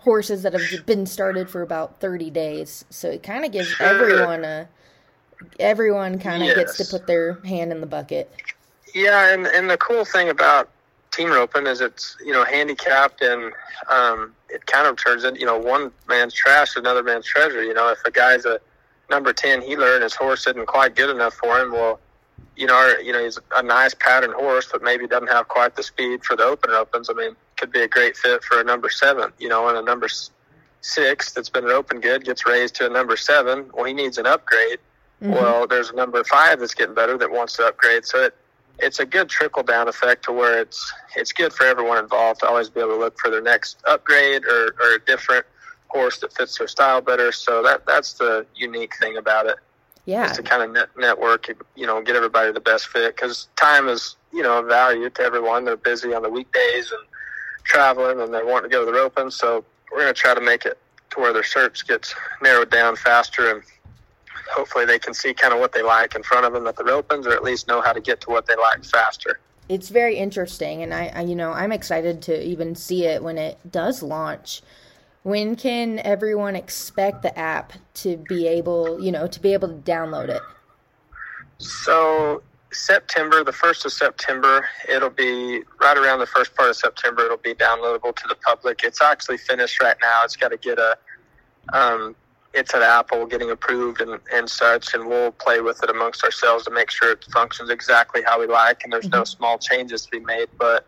horses 0.00 0.42
that 0.42 0.52
have 0.52 0.86
been 0.86 1.06
started 1.06 1.50
for 1.50 1.62
about 1.62 1.98
30 2.00 2.30
days. 2.30 2.84
So 2.90 3.08
it 3.08 3.22
kind 3.22 3.44
of 3.44 3.50
gives 3.52 3.68
sure. 3.68 3.86
everyone 3.86 4.44
a 4.44 4.68
everyone 5.58 6.18
kind 6.18 6.42
of 6.42 6.48
yes. 6.48 6.56
gets 6.56 6.76
to 6.78 6.84
put 6.84 7.06
their 7.06 7.34
hand 7.44 7.72
in 7.72 7.80
the 7.80 7.86
bucket. 7.86 8.32
Yeah, 8.94 9.32
and 9.32 9.46
and 9.46 9.68
the 9.68 9.76
cool 9.76 10.04
thing 10.04 10.28
about 10.28 10.70
team 11.10 11.30
roping 11.30 11.66
is 11.66 11.80
it's 11.80 12.16
you 12.24 12.32
know 12.32 12.44
handicapped 12.44 13.22
and 13.22 13.52
um, 13.90 14.34
it 14.48 14.66
kind 14.66 14.86
of 14.86 14.96
turns 15.02 15.24
into 15.24 15.40
you 15.40 15.46
know 15.46 15.58
one 15.58 15.90
man's 16.08 16.34
trash 16.34 16.76
another 16.76 17.02
man's 17.02 17.26
treasure. 17.26 17.62
You 17.62 17.74
know, 17.74 17.90
if 17.90 17.98
a 18.04 18.10
guy's 18.10 18.44
a 18.44 18.60
number 19.10 19.32
ten 19.32 19.62
heeler 19.62 19.94
and 19.94 20.02
his 20.02 20.14
horse 20.14 20.46
isn't 20.46 20.66
quite 20.66 20.94
good 20.94 21.10
enough 21.10 21.34
for 21.34 21.58
him, 21.58 21.72
well, 21.72 22.00
you 22.56 22.66
know, 22.66 22.94
you 23.02 23.12
know, 23.12 23.22
he's 23.22 23.38
a 23.54 23.62
nice 23.62 23.94
pattern 23.94 24.32
horse, 24.32 24.68
but 24.70 24.82
maybe 24.82 25.06
doesn't 25.06 25.28
have 25.28 25.48
quite 25.48 25.76
the 25.76 25.82
speed 25.82 26.24
for 26.24 26.36
the 26.36 26.44
open 26.44 26.70
opens. 26.70 27.10
I 27.10 27.12
mean, 27.12 27.36
could 27.56 27.72
be 27.72 27.80
a 27.80 27.88
great 27.88 28.16
fit 28.16 28.42
for 28.44 28.60
a 28.60 28.64
number 28.64 28.90
seven, 28.90 29.32
you 29.38 29.48
know, 29.48 29.68
and 29.68 29.78
a 29.78 29.82
number 29.82 30.08
six 30.80 31.32
that's 31.32 31.48
been 31.48 31.64
an 31.64 31.70
open 31.70 32.00
good 32.00 32.24
gets 32.24 32.46
raised 32.46 32.76
to 32.76 32.86
a 32.86 32.88
number 32.88 33.16
seven. 33.16 33.70
Well, 33.74 33.84
he 33.84 33.92
needs 33.92 34.18
an 34.18 34.26
upgrade. 34.26 34.78
Mm-hmm. 35.22 35.32
Well, 35.32 35.66
there's 35.66 35.90
a 35.90 35.94
number 35.94 36.22
five 36.24 36.60
that's 36.60 36.74
getting 36.74 36.94
better 36.94 37.16
that 37.18 37.30
wants 37.30 37.56
to 37.56 37.66
upgrade. 37.66 38.04
So 38.04 38.24
it, 38.24 38.34
it's 38.78 38.98
a 38.98 39.06
good 39.06 39.28
trickle 39.28 39.62
down 39.62 39.88
effect 39.88 40.24
to 40.26 40.32
where 40.32 40.60
it's 40.60 40.92
it's 41.16 41.32
good 41.32 41.52
for 41.52 41.64
everyone 41.64 41.98
involved 41.98 42.40
to 42.40 42.46
always 42.46 42.68
be 42.68 42.80
able 42.80 42.90
to 42.90 42.98
look 42.98 43.18
for 43.18 43.30
their 43.30 43.40
next 43.40 43.80
upgrade 43.86 44.44
or, 44.44 44.74
or 44.80 44.94
a 44.96 45.00
different 45.06 45.46
horse 45.88 46.18
that 46.18 46.34
fits 46.34 46.58
their 46.58 46.68
style 46.68 47.00
better. 47.00 47.32
So 47.32 47.62
that 47.62 47.86
that's 47.86 48.14
the 48.14 48.46
unique 48.54 48.94
thing 48.98 49.16
about 49.16 49.46
it 49.46 49.56
yeah. 50.06 50.32
to 50.32 50.42
kind 50.42 50.62
of 50.62 50.70
net, 50.72 50.88
network, 50.96 51.48
you 51.74 51.86
know, 51.86 52.00
get 52.00 52.16
everybody 52.16 52.52
the 52.52 52.60
best 52.60 52.86
fit 52.88 53.14
because 53.14 53.48
time 53.56 53.88
is, 53.88 54.16
you 54.32 54.42
know, 54.42 54.62
value 54.62 55.10
to 55.10 55.22
everyone. 55.22 55.64
They're 55.64 55.76
busy 55.76 56.14
on 56.14 56.22
the 56.22 56.30
weekdays 56.30 56.92
and 56.92 57.02
traveling 57.64 58.20
and 58.20 58.32
they 58.32 58.42
want 58.42 58.64
to 58.64 58.70
go 58.70 58.84
to 58.84 58.86
the 58.86 58.96
roping. 58.96 59.30
So 59.30 59.64
we're 59.92 60.02
going 60.02 60.14
to 60.14 60.18
try 60.18 60.34
to 60.34 60.40
make 60.40 60.64
it 60.64 60.78
to 61.10 61.20
where 61.20 61.32
their 61.32 61.44
search 61.44 61.86
gets 61.86 62.14
narrowed 62.40 62.70
down 62.70 62.96
faster 62.96 63.50
and 63.50 63.62
hopefully 64.50 64.84
they 64.84 64.98
can 64.98 65.14
see 65.14 65.34
kind 65.34 65.52
of 65.52 65.60
what 65.60 65.72
they 65.72 65.82
like 65.82 66.14
in 66.14 66.22
front 66.22 66.46
of 66.46 66.52
them 66.52 66.66
at 66.66 66.76
the 66.76 66.84
ropens 66.84 67.26
or 67.26 67.32
at 67.32 67.42
least 67.42 67.68
know 67.68 67.80
how 67.80 67.92
to 67.92 68.00
get 68.00 68.20
to 68.22 68.30
what 68.30 68.46
they 68.46 68.56
like 68.56 68.84
faster. 68.84 69.40
it's 69.68 69.88
very 69.88 70.16
interesting, 70.16 70.82
and 70.82 70.94
I, 70.94 71.10
I, 71.14 71.22
you 71.22 71.34
know, 71.34 71.52
I'm 71.52 71.72
excited 71.72 72.22
to 72.22 72.44
even 72.44 72.74
see 72.74 73.04
it 73.04 73.22
when 73.22 73.36
it 73.38 73.58
does 73.70 74.02
launch. 74.02 74.62
When 75.24 75.56
can 75.56 75.98
everyone 75.98 76.54
expect 76.54 77.22
the 77.22 77.36
app 77.36 77.72
to 77.94 78.16
be 78.28 78.46
able, 78.46 79.00
you 79.00 79.10
know, 79.10 79.26
to 79.26 79.40
be 79.40 79.52
able 79.54 79.68
to 79.68 79.74
download 79.74 80.28
it? 80.28 80.42
So 81.58 82.42
September, 82.72 83.42
the 83.42 83.52
first 83.52 83.84
of 83.84 83.92
September, 83.92 84.68
it'll 84.88 85.10
be 85.10 85.62
right 85.80 85.96
around 85.96 86.20
the 86.20 86.26
first 86.26 86.54
part 86.54 86.70
of 86.70 86.76
September. 86.76 87.24
It'll 87.24 87.38
be 87.38 87.54
downloadable 87.54 88.14
to 88.14 88.28
the 88.28 88.36
public. 88.36 88.84
It's 88.84 89.02
actually 89.02 89.38
finished 89.38 89.80
right 89.80 89.96
now. 90.00 90.22
It's 90.24 90.36
got 90.36 90.48
to 90.48 90.58
get 90.58 90.78
a 90.78 90.96
um, 91.72 92.14
it's 92.56 92.74
at 92.74 92.80
Apple 92.80 93.26
getting 93.26 93.50
approved 93.50 94.00
and, 94.00 94.18
and 94.32 94.48
such, 94.48 94.94
and 94.94 95.06
we'll 95.06 95.30
play 95.32 95.60
with 95.60 95.82
it 95.82 95.90
amongst 95.90 96.24
ourselves 96.24 96.64
to 96.64 96.70
make 96.70 96.90
sure 96.90 97.12
it 97.12 97.22
functions 97.30 97.68
exactly 97.68 98.22
how 98.24 98.40
we 98.40 98.46
like, 98.46 98.82
and 98.82 98.92
there's 98.92 99.04
mm-hmm. 99.04 99.18
no 99.18 99.24
small 99.24 99.58
changes 99.58 100.06
to 100.06 100.10
be 100.10 100.20
made. 100.20 100.48
But 100.58 100.86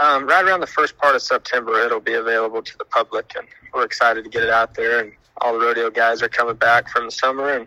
um, 0.00 0.26
right 0.26 0.44
around 0.44 0.60
the 0.60 0.66
first 0.68 0.96
part 0.98 1.16
of 1.16 1.22
September, 1.22 1.80
it'll 1.80 2.00
be 2.00 2.14
available 2.14 2.62
to 2.62 2.78
the 2.78 2.84
public, 2.84 3.32
and 3.36 3.48
we're 3.74 3.84
excited 3.84 4.22
to 4.22 4.30
get 4.30 4.44
it 4.44 4.50
out 4.50 4.74
there. 4.74 5.00
And 5.00 5.12
all 5.40 5.58
the 5.58 5.64
rodeo 5.66 5.90
guys 5.90 6.22
are 6.22 6.28
coming 6.28 6.56
back 6.56 6.88
from 6.88 7.06
the 7.06 7.10
summer 7.10 7.48
and 7.48 7.66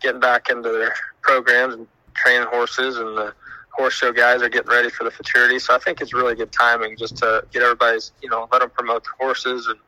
getting 0.00 0.20
back 0.20 0.48
into 0.48 0.70
their 0.70 0.94
programs 1.20 1.74
and 1.74 1.88
training 2.14 2.46
horses, 2.46 2.96
and 2.96 3.16
the 3.18 3.34
horse 3.72 3.94
show 3.94 4.12
guys 4.12 4.40
are 4.40 4.48
getting 4.48 4.70
ready 4.70 4.88
for 4.88 5.02
the 5.02 5.10
futurity. 5.10 5.58
So 5.58 5.74
I 5.74 5.78
think 5.78 6.00
it's 6.00 6.14
really 6.14 6.36
good 6.36 6.52
timing 6.52 6.96
just 6.96 7.16
to 7.18 7.44
get 7.52 7.62
everybody's, 7.62 8.12
you 8.22 8.30
know, 8.30 8.48
let 8.52 8.60
them 8.60 8.70
promote 8.70 9.02
the 9.04 9.10
horses 9.18 9.66
and 9.66 9.78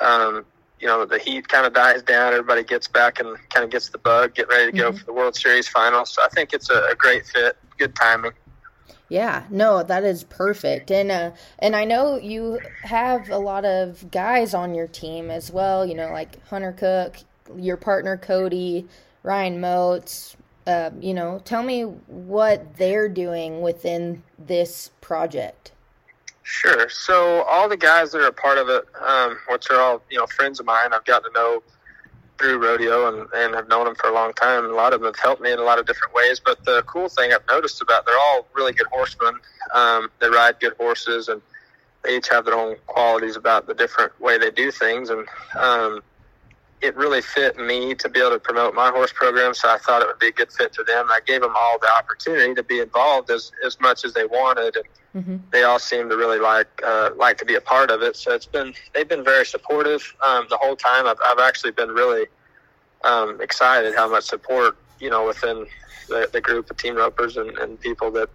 um, 0.00 0.44
you 0.80 0.86
know 0.86 1.04
the 1.04 1.18
heat 1.18 1.48
kind 1.48 1.66
of 1.66 1.72
dies 1.74 2.02
down, 2.02 2.32
everybody 2.32 2.64
gets 2.64 2.88
back 2.88 3.20
and 3.20 3.36
kind 3.50 3.64
of 3.64 3.70
gets 3.70 3.90
the 3.90 3.98
bug, 3.98 4.34
get 4.34 4.48
ready 4.48 4.72
to 4.72 4.76
go 4.76 4.88
mm-hmm. 4.88 4.98
for 4.98 5.04
the 5.04 5.12
World 5.12 5.36
Series 5.36 5.68
final. 5.68 6.04
So 6.06 6.22
I 6.22 6.28
think 6.28 6.52
it's 6.52 6.70
a, 6.70 6.88
a 6.90 6.94
great 6.94 7.26
fit, 7.26 7.56
good 7.78 7.94
timing. 7.94 8.32
Yeah, 9.08 9.44
no, 9.50 9.82
that 9.82 10.04
is 10.04 10.24
perfect. 10.24 10.90
And 10.90 11.10
uh 11.10 11.32
and 11.58 11.76
I 11.76 11.84
know 11.84 12.16
you 12.16 12.60
have 12.82 13.28
a 13.30 13.38
lot 13.38 13.64
of 13.64 14.10
guys 14.10 14.54
on 14.54 14.74
your 14.74 14.86
team 14.86 15.30
as 15.30 15.50
well, 15.50 15.84
you 15.84 15.94
know, 15.94 16.10
like 16.12 16.44
Hunter 16.46 16.72
Cook, 16.72 17.16
your 17.56 17.76
partner 17.76 18.16
Cody, 18.16 18.86
Ryan 19.22 19.60
Motes. 19.60 20.36
Uh, 20.66 20.90
you 21.00 21.14
know, 21.14 21.40
tell 21.44 21.62
me 21.62 21.82
what 21.82 22.76
they're 22.76 23.08
doing 23.08 23.60
within 23.60 24.22
this 24.38 24.90
project. 25.00 25.72
Sure. 26.50 26.88
So 26.88 27.42
all 27.42 27.68
the 27.68 27.76
guys 27.76 28.10
that 28.10 28.22
are 28.22 28.26
a 28.26 28.32
part 28.32 28.58
of 28.58 28.68
it, 28.68 28.84
um, 29.00 29.38
which 29.48 29.70
are 29.70 29.80
all 29.80 30.02
you 30.10 30.18
know 30.18 30.26
friends 30.26 30.58
of 30.58 30.66
mine, 30.66 30.92
I've 30.92 31.04
gotten 31.04 31.32
to 31.32 31.38
know 31.38 31.62
through 32.38 32.58
rodeo 32.58 33.06
and, 33.06 33.28
and 33.32 33.54
have 33.54 33.68
known 33.68 33.84
them 33.84 33.94
for 33.94 34.10
a 34.10 34.12
long 34.12 34.32
time. 34.32 34.64
A 34.64 34.68
lot 34.68 34.92
of 34.92 35.00
them 35.00 35.14
have 35.14 35.22
helped 35.22 35.40
me 35.40 35.52
in 35.52 35.60
a 35.60 35.62
lot 35.62 35.78
of 35.78 35.86
different 35.86 36.12
ways. 36.12 36.40
But 36.44 36.64
the 36.64 36.82
cool 36.88 37.08
thing 37.08 37.32
I've 37.32 37.46
noticed 37.46 37.80
about 37.80 38.04
they're 38.04 38.18
all 38.18 38.48
really 38.52 38.72
good 38.72 38.88
horsemen. 38.88 39.38
Um, 39.72 40.10
they 40.20 40.28
ride 40.28 40.58
good 40.58 40.74
horses 40.76 41.28
and 41.28 41.40
they 42.02 42.16
each 42.16 42.28
have 42.30 42.44
their 42.44 42.54
own 42.54 42.76
qualities 42.88 43.36
about 43.36 43.68
the 43.68 43.74
different 43.74 44.20
way 44.20 44.36
they 44.36 44.50
do 44.50 44.72
things. 44.72 45.08
And 45.08 45.28
um, 45.56 46.02
it 46.80 46.96
really 46.96 47.22
fit 47.22 47.58
me 47.58 47.94
to 47.94 48.08
be 48.08 48.18
able 48.18 48.30
to 48.30 48.40
promote 48.40 48.74
my 48.74 48.90
horse 48.90 49.12
program. 49.12 49.54
So 49.54 49.68
I 49.70 49.78
thought 49.78 50.02
it 50.02 50.08
would 50.08 50.18
be 50.18 50.28
a 50.28 50.32
good 50.32 50.50
fit 50.50 50.74
for 50.74 50.82
them. 50.82 51.06
I 51.10 51.20
gave 51.24 51.42
them 51.42 51.54
all 51.56 51.78
the 51.78 51.92
opportunity 51.92 52.54
to 52.54 52.62
be 52.64 52.80
involved 52.80 53.30
as, 53.30 53.52
as 53.64 53.78
much 53.80 54.04
as 54.04 54.14
they 54.14 54.24
wanted. 54.24 54.74
And 54.74 54.84
mm-hmm. 55.14 55.36
they 55.50 55.62
all 55.62 55.78
seem 55.78 56.08
to 56.08 56.16
really 56.16 56.38
like, 56.38 56.68
uh, 56.84 57.10
like 57.16 57.38
to 57.38 57.44
be 57.44 57.54
a 57.54 57.60
part 57.60 57.90
of 57.90 58.02
it. 58.02 58.16
So 58.16 58.32
it's 58.32 58.46
been, 58.46 58.74
they've 58.92 59.08
been 59.08 59.24
very 59.24 59.46
supportive, 59.46 60.14
um, 60.24 60.46
the 60.50 60.56
whole 60.56 60.76
time. 60.76 61.06
I've, 61.06 61.18
I've 61.24 61.38
actually 61.38 61.72
been 61.72 61.90
really, 61.90 62.26
um, 63.04 63.40
excited 63.40 63.94
how 63.94 64.08
much 64.10 64.24
support, 64.24 64.76
you 64.98 65.10
know, 65.10 65.26
within 65.26 65.66
the, 66.08 66.28
the 66.32 66.40
group 66.40 66.70
of 66.70 66.76
team 66.76 66.96
ropers 66.96 67.36
and, 67.36 67.56
and 67.58 67.80
people 67.80 68.10
that 68.12 68.28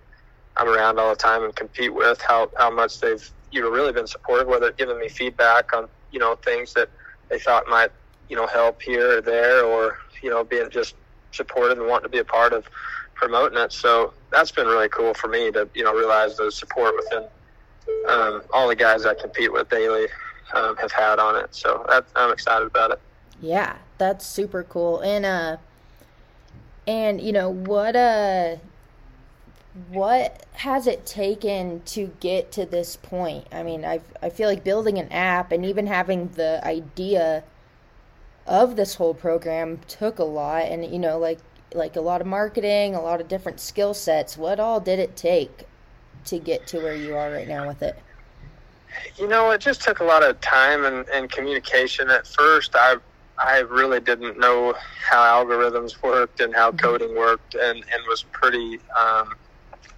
I'm 0.58 0.68
around 0.68 1.00
all 1.00 1.10
the 1.10 1.16
time 1.16 1.44
and 1.44 1.56
compete 1.56 1.94
with, 1.94 2.22
how, 2.22 2.50
how 2.58 2.72
much 2.72 3.00
they've, 3.00 3.30
you 3.52 3.62
know, 3.62 3.70
really 3.70 3.92
been 3.92 4.08
supportive, 4.08 4.48
whether 4.48 4.72
giving 4.72 5.00
me 5.00 5.10
feedback 5.10 5.74
on, 5.74 5.88
you 6.12 6.20
know, 6.20 6.36
things 6.36 6.74
that 6.74 6.90
they 7.30 7.40
thought 7.40 7.68
might 7.68 7.92
you 8.30 8.36
know, 8.36 8.48
help 8.48 8.82
here 8.82 9.18
or 9.18 9.22
there, 9.22 9.64
or 9.64 10.00
you 10.22 10.30
know, 10.30 10.44
being 10.44 10.70
just 10.70 10.96
supportive 11.32 11.78
and 11.78 11.88
wanting 11.88 12.06
to 12.06 12.10
be 12.10 12.20
a 12.20 12.26
part 12.26 12.54
of 12.54 12.68
promoting 13.14 13.58
it. 13.58 13.72
So 13.72 14.14
that's 14.36 14.52
been 14.52 14.68
really 14.68 14.90
cool 14.90 15.14
for 15.14 15.30
me 15.30 15.50
to 15.52 15.68
you 15.74 15.84
know 15.84 15.94
realize 15.94 16.36
the 16.36 16.52
support 16.52 16.94
within 16.98 17.24
um, 18.10 18.42
all 18.54 18.68
the 18.68 18.76
guys 18.76 19.06
I 19.06 19.14
compete 19.14 19.52
with 19.52 19.70
daily 19.70 20.08
um, 20.54 20.76
have 20.78 20.92
had 20.92 21.20
on 21.20 21.36
it. 21.38 21.56
So 21.56 21.86
that, 21.90 22.06
I'm 22.16 22.32
excited 22.32 22.66
about 22.66 22.92
it. 22.92 23.00
Yeah, 23.42 23.78
that's 23.98 24.26
super 24.26 24.64
cool. 24.64 25.00
And 25.00 25.26
uh, 25.26 25.58
and 26.86 27.22
you 27.22 27.32
know 27.32 27.50
what 27.50 27.96
uh 27.96 28.58
what 29.90 30.46
has 30.54 30.88
it 30.88 31.06
taken 31.06 31.82
to 31.86 32.12
get 32.22 32.52
to 32.54 32.66
this 32.66 32.96
point? 32.96 33.48
I 33.52 33.64
mean, 33.64 33.86
I 33.86 34.02
I 34.22 34.30
feel 34.30 34.50
like 34.50 34.64
building 34.64 34.98
an 34.98 35.12
app 35.12 35.52
and 35.52 35.66
even 35.66 35.88
having 35.88 36.30
the 36.30 36.66
idea 36.66 37.44
of 38.48 38.76
this 38.76 38.96
whole 38.96 39.14
program 39.14 39.80
took 39.88 40.20
a 40.20 40.24
lot 40.24 40.64
and 40.64 40.86
you 40.86 41.00
know 41.00 41.18
like 41.18 41.40
like 41.76 41.96
a 41.96 42.02
lot 42.02 42.22
of 42.22 42.28
marketing 42.28 42.96
a 42.96 43.02
lot 43.02 43.22
of 43.22 43.28
different 43.28 43.60
skill 43.60 43.94
sets. 43.94 44.38
What 44.38 44.60
all 44.60 44.80
did 44.80 45.00
it 45.00 45.16
take 45.16 45.68
to 46.26 46.40
get 46.40 46.68
to 46.68 46.80
where 46.80 46.96
you 46.96 47.16
are 47.16 47.32
right 47.32 47.48
now 47.48 47.68
with 47.68 47.82
it? 47.82 47.98
You 49.18 49.28
know 49.28 49.52
it 49.52 49.62
just 49.62 49.82
took 49.82 50.00
a 50.00 50.04
lot 50.04 50.24
of 50.24 50.40
time 50.42 50.86
and, 50.86 51.08
and 51.10 51.30
communication. 51.32 52.10
At 52.10 52.28
first 52.28 52.76
i 52.76 52.96
i 53.38 53.60
really 53.60 54.00
didn't 54.00 54.40
know 54.40 54.74
how 55.10 55.44
algorithms 55.44 56.02
worked 56.02 56.40
and 56.40 56.56
how 56.56 56.70
mm-hmm. 56.70 56.78
coding 56.78 57.16
worked 57.16 57.56
and 57.56 57.78
and 57.78 58.04
was 58.08 58.24
pretty 58.24 58.80
um, 58.98 59.36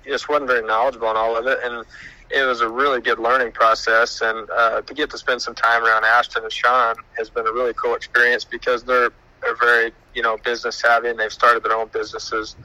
just 0.08 0.30
wasn't 0.30 0.48
very 0.48 0.66
knowledgeable 0.66 1.08
on 1.08 1.18
all 1.18 1.36
of 1.38 1.46
it. 1.48 1.60
And 1.64 1.86
it 2.30 2.46
was 2.46 2.62
a 2.62 2.68
really 2.68 3.02
good 3.02 3.20
learning 3.20 3.54
process, 3.54 4.22
and 4.22 4.50
uh, 4.50 4.82
to 4.82 4.94
get 4.94 5.10
to 5.12 5.18
spend 5.18 5.42
some 5.42 5.56
time 5.56 5.84
around 5.84 6.04
Ashton 6.04 6.44
and 6.44 6.52
Sean 6.52 6.96
has 7.18 7.30
been 7.30 7.48
a 7.48 7.52
really 7.52 7.74
cool 7.74 7.96
experience 7.96 8.44
because 8.44 8.84
they're 8.84 9.12
they're 9.42 9.56
very 9.56 9.94
you 10.18 10.24
know 10.24 10.36
business 10.44 10.76
savvy 10.80 11.10
and 11.10 11.20
they've 11.20 11.32
started 11.32 11.64
their 11.64 11.74
own 11.74 11.88
businesses 11.94 12.56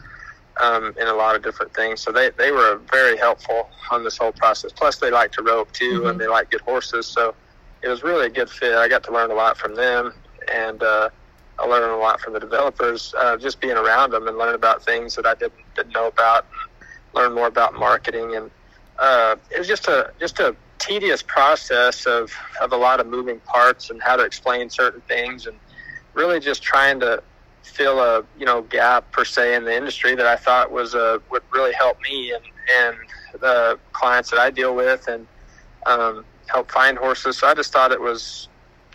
um, 0.61 0.95
in 0.99 1.07
a 1.07 1.15
lot 1.15 1.37
of 1.37 1.43
different 1.43 1.75
things. 1.75 2.01
So 2.01 2.11
they 2.11 2.31
they 2.31 2.51
were 2.51 2.81
very 2.91 3.17
helpful 3.17 3.69
on 3.91 4.03
this 4.05 4.17
whole 4.17 4.33
process. 4.33 4.73
Plus, 4.73 4.97
they 4.97 5.11
like 5.11 5.33
to 5.33 5.43
rope 5.43 5.71
too, 5.73 6.01
mm-hmm. 6.01 6.09
and 6.09 6.21
they 6.21 6.27
like 6.27 6.51
good 6.51 6.63
horses. 6.63 7.07
So 7.07 7.35
it 7.83 7.89
was 7.89 8.03
really 8.03 8.27
a 8.27 8.31
good 8.31 8.51
fit. 8.51 8.75
I 8.75 8.89
got 8.89 9.05
to 9.05 9.13
learn 9.13 9.31
a 9.31 9.35
lot 9.35 9.59
from 9.59 9.75
them, 9.75 10.15
and 10.51 10.83
uh, 10.83 11.11
I 11.59 11.67
learned 11.67 11.93
a 11.93 11.97
lot 11.97 12.21
from 12.21 12.33
the 12.33 12.41
developers. 12.41 13.15
Uh, 13.17 13.37
just 13.37 13.61
being 13.61 13.77
around 13.77 14.13
them 14.13 14.27
and 14.27 14.39
learning 14.39 14.57
about 14.57 14.83
things 14.83 15.15
that 15.17 15.27
I 15.27 15.35
didn't 15.35 15.61
didn't 15.77 15.93
know 15.93 16.09
about. 16.09 16.47
Learn 17.15 17.35
more 17.35 17.47
about 17.47 17.75
marketing 17.75 18.37
and 18.37 18.51
uh, 18.99 19.37
it 19.51 19.59
was 19.59 19.69
just 19.69 19.89
a 19.89 20.13
just 20.21 20.39
a 20.41 20.55
tedious 20.79 21.23
process 21.23 22.07
of 22.07 22.33
of 22.61 22.73
a 22.73 22.77
lot 22.77 23.01
of 23.01 23.07
moving 23.07 23.39
parts 23.41 23.91
and 23.91 24.03
how 24.03 24.17
to 24.17 24.25
explain 24.25 24.71
certain 24.71 25.01
things 25.03 25.47
and 25.47 25.57
really 26.15 26.41
just 26.41 26.63
trying 26.63 27.01
to 27.01 27.23
fill 27.63 28.01
a 28.01 28.25
you 28.39 28.45
know 28.45 28.63
gap 28.63 29.11
per 29.13 29.25
se 29.25 29.55
in 29.55 29.65
the 29.65 29.75
industry 29.75 30.15
that 30.15 30.27
I 30.27 30.37
thought 30.37 30.71
was 30.71 30.95
a 30.95 31.15
uh, 31.15 31.19
would 31.31 31.43
really 31.53 31.73
help 31.73 32.01
me 32.01 32.33
and 32.33 32.45
and 32.79 32.97
the 33.41 33.79
clients 33.93 34.31
that 34.31 34.39
I 34.39 34.51
deal 34.51 34.75
with 34.75 35.09
and 35.09 35.27
um, 35.87 36.25
help 36.47 36.71
find 36.71 36.99
horses. 36.99 37.39
So 37.39 37.47
I 37.47 37.55
just 37.55 37.73
thought 37.73 37.93
it 37.93 38.01
was 38.01 38.49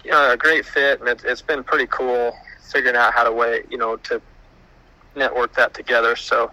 you 0.03 0.11
know 0.11 0.31
a 0.31 0.37
great 0.37 0.65
fit 0.65 0.99
and 0.99 1.09
it, 1.09 1.21
it's 1.25 1.41
been 1.41 1.63
pretty 1.63 1.87
cool 1.87 2.33
figuring 2.71 2.95
out 2.95 3.13
how 3.13 3.23
to 3.23 3.31
way 3.31 3.63
you 3.69 3.77
know 3.77 3.95
to 3.97 4.21
network 5.15 5.53
that 5.55 5.73
together. 5.73 6.15
So 6.15 6.51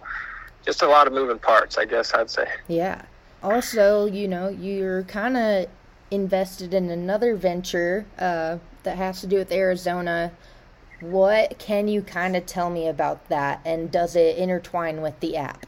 just 0.64 0.83
a 0.83 0.88
lot 0.88 1.06
of 1.06 1.12
moving 1.12 1.38
parts, 1.38 1.76
I 1.76 1.85
guess 1.85 2.14
I'd 2.14 2.30
say. 2.30 2.47
Yeah 2.68 3.02
also, 3.44 4.06
you 4.06 4.26
know, 4.26 4.49
you're 4.49 5.04
kind 5.04 5.37
of 5.37 5.66
invested 6.11 6.73
in 6.73 6.90
another 6.90 7.37
venture 7.37 8.06
uh, 8.18 8.59
that 8.83 8.97
has 8.97 9.21
to 9.21 9.26
do 9.26 9.37
with 9.37 9.52
Arizona. 9.52 10.33
What 11.01 11.59
can 11.59 11.89
you 11.89 12.03
kind 12.03 12.37
of 12.37 12.47
tell 12.47 12.71
me 12.71 12.89
about 12.89 13.29
that, 13.29 13.61
and 13.65 13.91
does 13.91 14.17
it 14.17 14.37
intertwine 14.37 15.03
with 15.03 15.19
the 15.21 15.37
app? 15.37 15.67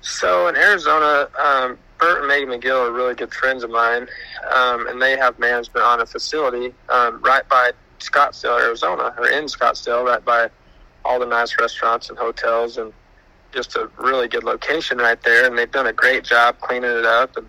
So 0.00 0.46
in 0.48 0.56
Arizona, 0.56 1.28
um, 1.38 1.78
Bert 1.98 2.18
and 2.18 2.28
Megan 2.28 2.48
McGill 2.48 2.88
are 2.88 2.92
really 2.92 3.14
good 3.14 3.32
friends 3.32 3.64
of 3.64 3.70
mine, 3.70 4.06
um, 4.54 4.86
and 4.86 5.00
they 5.00 5.16
have 5.16 5.38
management 5.38 5.84
on 5.84 6.00
a 6.00 6.06
facility 6.06 6.74
um, 6.88 7.20
right 7.22 7.48
by 7.48 7.72
Scottsdale, 7.98 8.60
Arizona, 8.60 9.14
or 9.18 9.28
in 9.28 9.44
Scottsdale, 9.44 10.04
right 10.04 10.24
by 10.24 10.50
all 11.04 11.18
the 11.18 11.26
nice 11.26 11.58
restaurants 11.58 12.08
and 12.10 12.18
hotels 12.18 12.76
and 12.78 12.92
just 13.52 13.76
a 13.76 13.88
really 13.96 14.28
good 14.28 14.44
location 14.44 14.98
right 14.98 15.20
there, 15.22 15.46
and 15.46 15.56
they've 15.56 15.70
done 15.70 15.86
a 15.86 15.92
great 15.92 16.22
job 16.22 16.58
cleaning 16.60 16.90
it 16.90 17.06
up 17.06 17.36
and 17.36 17.48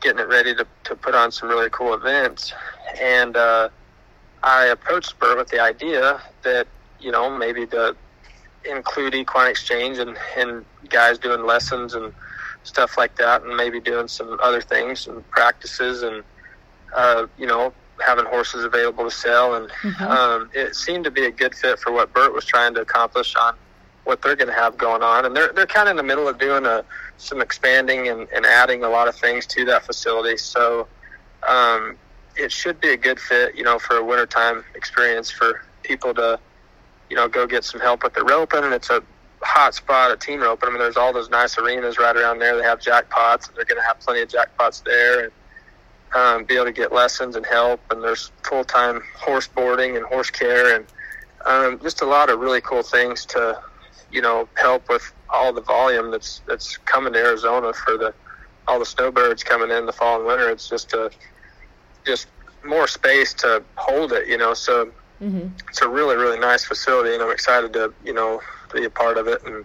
getting 0.00 0.20
it 0.20 0.28
ready 0.28 0.54
to, 0.54 0.66
to 0.84 0.94
put 0.94 1.14
on 1.14 1.32
some 1.32 1.48
really 1.48 1.68
cool 1.70 1.92
events. 1.92 2.54
And 3.00 3.36
uh, 3.36 3.68
I 4.42 4.66
approached 4.66 5.18
Bert 5.18 5.36
with 5.36 5.48
the 5.48 5.60
idea 5.60 6.20
that, 6.42 6.66
you 7.00 7.10
know, 7.10 7.36
maybe 7.36 7.66
to 7.68 7.96
include 8.64 9.14
equine 9.14 9.48
exchange 9.48 9.98
and, 9.98 10.16
and 10.36 10.64
guys 10.88 11.18
doing 11.18 11.44
lessons 11.44 11.94
and 11.94 12.12
stuff 12.62 12.98
like 12.98 13.16
that, 13.16 13.42
and 13.42 13.56
maybe 13.56 13.80
doing 13.80 14.08
some 14.08 14.38
other 14.42 14.60
things 14.60 15.06
and 15.06 15.28
practices 15.30 16.02
and, 16.02 16.22
uh, 16.94 17.26
you 17.38 17.46
know, 17.46 17.72
having 18.04 18.24
horses 18.24 18.64
available 18.64 19.04
to 19.04 19.10
sell. 19.10 19.54
And 19.54 19.70
mm-hmm. 19.82 20.04
um, 20.04 20.50
it 20.54 20.74
seemed 20.74 21.04
to 21.04 21.10
be 21.10 21.26
a 21.26 21.30
good 21.30 21.54
fit 21.54 21.78
for 21.78 21.92
what 21.92 22.12
Bert 22.12 22.32
was 22.32 22.44
trying 22.44 22.74
to 22.74 22.80
accomplish 22.80 23.34
on 23.36 23.54
what 24.04 24.22
they're 24.22 24.36
going 24.36 24.48
to 24.48 24.54
have 24.54 24.78
going 24.78 25.02
on, 25.02 25.26
and 25.26 25.36
they're 25.36 25.52
they're 25.52 25.66
kind 25.66 25.86
of 25.86 25.92
in 25.92 25.96
the 25.96 26.02
middle 26.02 26.26
of 26.26 26.38
doing 26.38 26.64
a 26.64 26.82
some 27.18 27.40
expanding 27.42 28.08
and, 28.08 28.26
and 28.34 28.46
adding 28.46 28.82
a 28.82 28.88
lot 28.88 29.06
of 29.06 29.14
things 29.14 29.46
to 29.46 29.64
that 29.66 29.84
facility. 29.84 30.38
So 30.38 30.88
um, 31.46 31.96
it 32.40 32.50
should 32.50 32.80
be 32.80 32.88
a 32.88 32.96
good 32.96 33.20
fit, 33.20 33.54
you 33.54 33.62
know, 33.62 33.78
for 33.78 33.96
a 33.96 34.04
wintertime 34.04 34.64
experience 34.74 35.30
for 35.30 35.62
people 35.82 36.14
to, 36.14 36.38
you 37.10 37.16
know, 37.16 37.28
go 37.28 37.46
get 37.46 37.64
some 37.64 37.80
help 37.80 38.02
with 38.02 38.14
the 38.14 38.24
roping. 38.24 38.64
And 38.64 38.72
it's 38.72 38.90
a 38.90 39.02
hot 39.42 39.74
spot 39.74 40.10
at 40.10 40.20
team 40.20 40.40
roping. 40.40 40.68
I 40.68 40.72
mean, 40.72 40.80
there's 40.80 40.96
all 40.96 41.12
those 41.12 41.28
nice 41.28 41.58
arenas 41.58 41.98
right 41.98 42.16
around 42.16 42.38
there. 42.38 42.56
They 42.56 42.62
have 42.62 42.80
jackpots, 42.80 43.48
and 43.48 43.56
they're 43.56 43.64
going 43.64 43.80
to 43.80 43.86
have 43.86 44.00
plenty 44.00 44.22
of 44.22 44.28
jackpots 44.28 44.82
there, 44.84 45.24
and 45.24 45.32
um, 46.14 46.44
be 46.44 46.54
able 46.54 46.66
to 46.66 46.72
get 46.72 46.92
lessons 46.92 47.36
and 47.36 47.44
help. 47.44 47.80
And 47.90 48.02
there's 48.02 48.32
full 48.42 48.64
time 48.64 49.02
horse 49.16 49.46
boarding 49.46 49.96
and 49.96 50.06
horse 50.06 50.30
care, 50.30 50.76
and 50.76 50.86
um, 51.46 51.78
just 51.80 52.00
a 52.00 52.06
lot 52.06 52.30
of 52.30 52.40
really 52.40 52.60
cool 52.62 52.82
things 52.82 53.26
to, 53.26 53.60
you 54.10 54.22
know, 54.22 54.48
help 54.54 54.88
with 54.88 55.12
all 55.28 55.52
the 55.52 55.62
volume 55.62 56.10
that's 56.10 56.40
that's 56.46 56.78
coming 56.78 57.12
to 57.12 57.18
Arizona 57.18 57.72
for 57.72 57.96
the 57.98 58.14
all 58.66 58.78
the 58.78 58.86
snowbirds 58.86 59.42
coming 59.42 59.70
in 59.70 59.84
the 59.84 59.92
fall 59.92 60.16
and 60.16 60.26
winter. 60.26 60.48
It's 60.50 60.68
just 60.68 60.92
a 60.94 61.10
just 62.10 62.26
more 62.64 62.88
space 62.88 63.32
to 63.34 63.62
hold 63.76 64.12
it, 64.12 64.26
you 64.26 64.36
know. 64.36 64.52
So 64.54 64.86
mm-hmm. 65.20 65.48
it's 65.68 65.82
a 65.82 65.88
really 65.88 66.16
really 66.16 66.38
nice 66.38 66.64
facility, 66.64 67.14
and 67.14 67.22
I'm 67.22 67.30
excited 67.30 67.72
to 67.74 67.92
you 68.04 68.12
know 68.12 68.40
be 68.72 68.84
a 68.84 68.90
part 68.90 69.16
of 69.16 69.26
it 69.28 69.42
and 69.44 69.64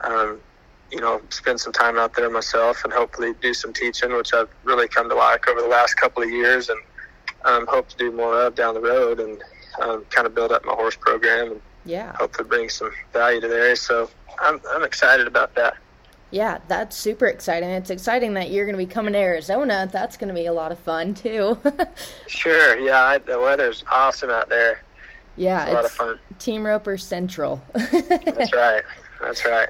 um, 0.00 0.40
you 0.90 1.00
know 1.00 1.20
spend 1.28 1.60
some 1.60 1.72
time 1.72 1.98
out 1.98 2.14
there 2.14 2.30
myself 2.30 2.84
and 2.84 2.92
hopefully 2.92 3.34
do 3.42 3.52
some 3.52 3.72
teaching, 3.72 4.12
which 4.16 4.32
I've 4.32 4.48
really 4.64 4.88
come 4.88 5.08
to 5.10 5.14
like 5.14 5.46
over 5.48 5.60
the 5.60 5.68
last 5.68 5.94
couple 5.94 6.22
of 6.22 6.30
years, 6.30 6.70
and 6.70 6.80
um, 7.44 7.66
hope 7.66 7.88
to 7.88 7.96
do 7.96 8.10
more 8.10 8.34
of 8.46 8.54
down 8.54 8.74
the 8.74 8.80
road 8.80 9.20
and 9.20 9.42
um, 9.82 10.04
kind 10.10 10.26
of 10.26 10.34
build 10.34 10.52
up 10.52 10.64
my 10.64 10.72
horse 10.72 10.96
program 10.96 11.52
and 11.52 11.60
yeah, 11.84 12.12
hopefully 12.16 12.48
bring 12.48 12.68
some 12.70 12.90
value 13.12 13.40
to 13.42 13.48
the 13.48 13.56
area. 13.56 13.76
So 13.76 14.08
I'm 14.40 14.60
I'm 14.72 14.84
excited 14.84 15.26
about 15.26 15.54
that. 15.56 15.76
Yeah, 16.34 16.58
that's 16.66 16.96
super 16.96 17.26
exciting. 17.26 17.70
It's 17.70 17.90
exciting 17.90 18.34
that 18.34 18.50
you're 18.50 18.64
going 18.64 18.76
to 18.76 18.84
be 18.84 18.92
coming 18.92 19.12
to 19.12 19.18
Arizona. 19.20 19.88
That's 19.92 20.16
going 20.16 20.26
to 20.26 20.34
be 20.34 20.46
a 20.46 20.52
lot 20.52 20.72
of 20.72 20.80
fun 20.80 21.14
too. 21.14 21.56
sure. 22.26 22.76
Yeah, 22.76 23.04
I, 23.04 23.18
the 23.18 23.38
weather's 23.38 23.84
awesome 23.88 24.30
out 24.30 24.48
there. 24.48 24.82
Yeah, 25.36 25.62
it's, 25.62 25.70
a 25.70 25.74
lot 25.74 25.84
of 25.84 25.90
fun. 25.92 26.18
Team 26.40 26.66
Roper 26.66 26.98
Central. 26.98 27.62
that's 27.72 28.52
right. 28.52 28.82
That's 29.20 29.44
right. 29.44 29.68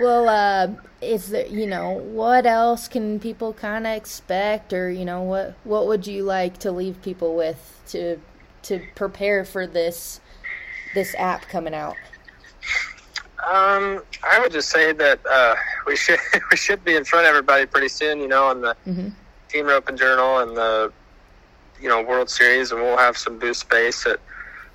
Well, 0.00 0.28
uh, 0.28 0.74
is 1.00 1.28
there, 1.28 1.46
you 1.46 1.68
know, 1.68 1.92
what 1.92 2.46
else 2.46 2.88
can 2.88 3.20
people 3.20 3.52
kind 3.52 3.86
of 3.86 3.92
expect, 3.92 4.72
or 4.72 4.90
you 4.90 5.04
know, 5.04 5.22
what 5.22 5.54
what 5.62 5.86
would 5.86 6.04
you 6.08 6.24
like 6.24 6.58
to 6.58 6.72
leave 6.72 7.00
people 7.00 7.36
with 7.36 7.80
to 7.90 8.18
to 8.62 8.84
prepare 8.96 9.44
for 9.44 9.68
this 9.68 10.20
this 10.94 11.14
app 11.16 11.42
coming 11.42 11.74
out? 11.74 11.94
Um, 13.46 14.02
I 14.28 14.40
would 14.40 14.50
just 14.50 14.70
say 14.70 14.92
that 14.92 15.20
uh, 15.24 15.54
we 15.86 15.94
should 15.94 16.18
we 16.50 16.56
should 16.56 16.84
be 16.84 16.96
in 16.96 17.04
front 17.04 17.26
of 17.26 17.30
everybody 17.30 17.64
pretty 17.66 17.88
soon. 17.88 18.18
You 18.18 18.26
know, 18.26 18.46
on 18.46 18.60
the 18.60 18.76
mm-hmm. 18.86 19.08
Team 19.48 19.66
Roping 19.66 19.96
Journal 19.96 20.38
and 20.38 20.56
the 20.56 20.92
you 21.80 21.88
know 21.88 22.02
World 22.02 22.28
Series, 22.28 22.72
and 22.72 22.80
we'll 22.80 22.96
have 22.96 23.16
some 23.16 23.38
booth 23.38 23.56
space 23.56 24.04
at 24.04 24.18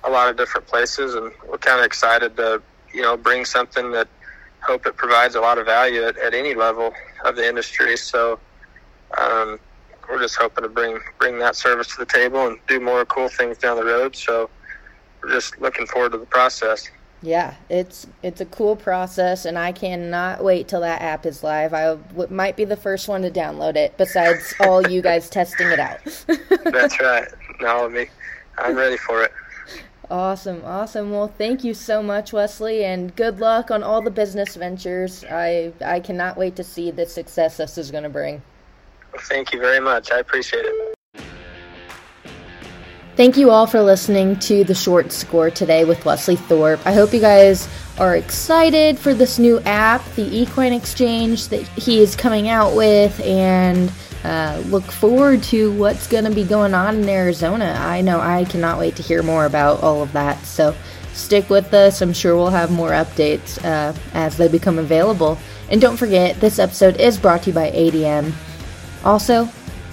a 0.04 0.10
lot 0.10 0.30
of 0.30 0.38
different 0.38 0.66
places, 0.66 1.14
and 1.14 1.30
we're 1.46 1.58
kind 1.58 1.80
of 1.80 1.84
excited 1.84 2.34
to 2.38 2.62
you 2.94 3.02
know 3.02 3.14
bring 3.14 3.44
something 3.44 3.90
that 3.92 4.08
hope 4.60 4.86
it 4.86 4.96
provides 4.96 5.34
a 5.34 5.40
lot 5.40 5.58
of 5.58 5.66
value 5.66 6.04
at, 6.04 6.16
at 6.16 6.32
any 6.32 6.54
level 6.54 6.94
of 7.24 7.36
the 7.36 7.46
industry. 7.46 7.96
So. 7.96 8.38
Um, 9.18 9.60
we're 10.08 10.20
just 10.20 10.36
hoping 10.36 10.62
to 10.64 10.68
bring 10.68 10.98
bring 11.18 11.38
that 11.38 11.54
service 11.54 11.88
to 11.88 11.98
the 11.98 12.06
table 12.06 12.46
and 12.46 12.58
do 12.66 12.80
more 12.80 13.04
cool 13.04 13.28
things 13.28 13.58
down 13.58 13.76
the 13.76 13.84
road. 13.84 14.16
So 14.16 14.50
we're 15.22 15.30
just 15.30 15.60
looking 15.60 15.86
forward 15.86 16.12
to 16.12 16.18
the 16.18 16.26
process. 16.26 16.90
Yeah, 17.22 17.54
it's 17.70 18.06
it's 18.24 18.40
a 18.40 18.44
cool 18.46 18.74
process, 18.74 19.44
and 19.44 19.56
I 19.56 19.70
cannot 19.70 20.42
wait 20.42 20.66
till 20.66 20.80
that 20.80 21.02
app 21.02 21.24
is 21.24 21.44
live. 21.44 21.72
I 21.72 21.94
w- 21.94 22.26
might 22.30 22.56
be 22.56 22.64
the 22.64 22.76
first 22.76 23.06
one 23.06 23.22
to 23.22 23.30
download 23.30 23.76
it, 23.76 23.96
besides 23.96 24.52
all 24.60 24.86
you 24.86 25.00
guys 25.02 25.30
testing 25.30 25.68
it 25.68 25.78
out. 25.78 26.00
That's 26.64 27.00
right. 27.00 27.28
No, 27.60 27.88
me, 27.88 28.08
I'm 28.58 28.74
ready 28.74 28.96
for 28.96 29.22
it. 29.22 29.32
Awesome, 30.10 30.62
awesome. 30.64 31.12
Well, 31.12 31.28
thank 31.28 31.62
you 31.62 31.74
so 31.74 32.02
much, 32.02 32.32
Wesley, 32.32 32.84
and 32.84 33.14
good 33.14 33.38
luck 33.38 33.70
on 33.70 33.84
all 33.84 34.02
the 34.02 34.10
business 34.10 34.56
ventures. 34.56 35.24
I 35.30 35.72
I 35.84 36.00
cannot 36.00 36.36
wait 36.36 36.56
to 36.56 36.64
see 36.64 36.90
the 36.90 37.06
success 37.06 37.56
this 37.56 37.78
is 37.78 37.92
going 37.92 38.02
to 38.04 38.10
bring. 38.10 38.42
Well, 39.12 39.22
thank 39.22 39.52
you 39.52 39.60
very 39.60 39.80
much. 39.80 40.10
I 40.10 40.18
appreciate 40.18 40.64
it. 40.64 40.94
Thank 43.14 43.36
you 43.36 43.50
all 43.50 43.66
for 43.66 43.82
listening 43.82 44.38
to 44.38 44.64
the 44.64 44.74
short 44.74 45.12
score 45.12 45.50
today 45.50 45.84
with 45.84 46.02
Wesley 46.02 46.34
Thorp. 46.34 46.80
I 46.86 46.94
hope 46.94 47.12
you 47.12 47.20
guys 47.20 47.68
are 47.98 48.16
excited 48.16 48.98
for 48.98 49.12
this 49.12 49.38
new 49.38 49.60
app, 49.60 50.02
the 50.14 50.34
Equine 50.34 50.72
Exchange 50.72 51.48
that 51.48 51.60
he 51.68 52.00
is 52.00 52.16
coming 52.16 52.48
out 52.48 52.74
with, 52.74 53.20
and 53.20 53.92
uh, 54.24 54.62
look 54.68 54.84
forward 54.84 55.42
to 55.42 55.72
what's 55.72 56.06
going 56.06 56.24
to 56.24 56.30
be 56.30 56.42
going 56.42 56.72
on 56.72 56.96
in 56.96 57.08
Arizona. 57.10 57.76
I 57.78 58.00
know 58.00 58.18
I 58.18 58.46
cannot 58.46 58.78
wait 58.78 58.96
to 58.96 59.02
hear 59.02 59.22
more 59.22 59.44
about 59.44 59.82
all 59.82 60.02
of 60.02 60.10
that. 60.12 60.42
So 60.46 60.74
stick 61.12 61.50
with 61.50 61.74
us. 61.74 62.00
I'm 62.00 62.14
sure 62.14 62.34
we'll 62.34 62.48
have 62.48 62.70
more 62.70 62.92
updates 62.92 63.62
uh, 63.62 63.94
as 64.14 64.38
they 64.38 64.48
become 64.48 64.78
available. 64.78 65.36
And 65.70 65.82
don't 65.82 65.98
forget, 65.98 66.40
this 66.40 66.58
episode 66.58 66.98
is 66.98 67.18
brought 67.18 67.42
to 67.42 67.50
you 67.50 67.54
by 67.54 67.72
ADM. 67.72 68.32
Also, 69.04 69.50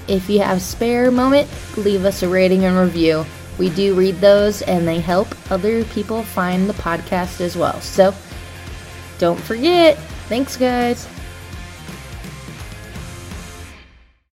if 0.10 0.30
you 0.30 0.40
have 0.40 0.62
spare 0.62 1.12
moment, 1.12 1.50
leave 1.78 2.06
us 2.06 2.24
a 2.24 2.28
rating 2.30 2.66
and 2.66 2.78
review. 2.78 3.26
We 3.58 3.70
do 3.70 3.94
read 3.94 4.16
those 4.16 4.62
and 4.64 4.88
they 4.88 5.00
help 5.00 5.28
other 5.52 5.84
people 5.86 6.24
find 6.24 6.68
the 6.70 6.74
podcast 6.74 7.42
as 7.42 7.56
well. 7.56 7.80
So 7.82 8.14
don't 9.20 9.40
forget. 9.40 9.98
Thanks, 10.28 10.58
guys. 10.58 11.08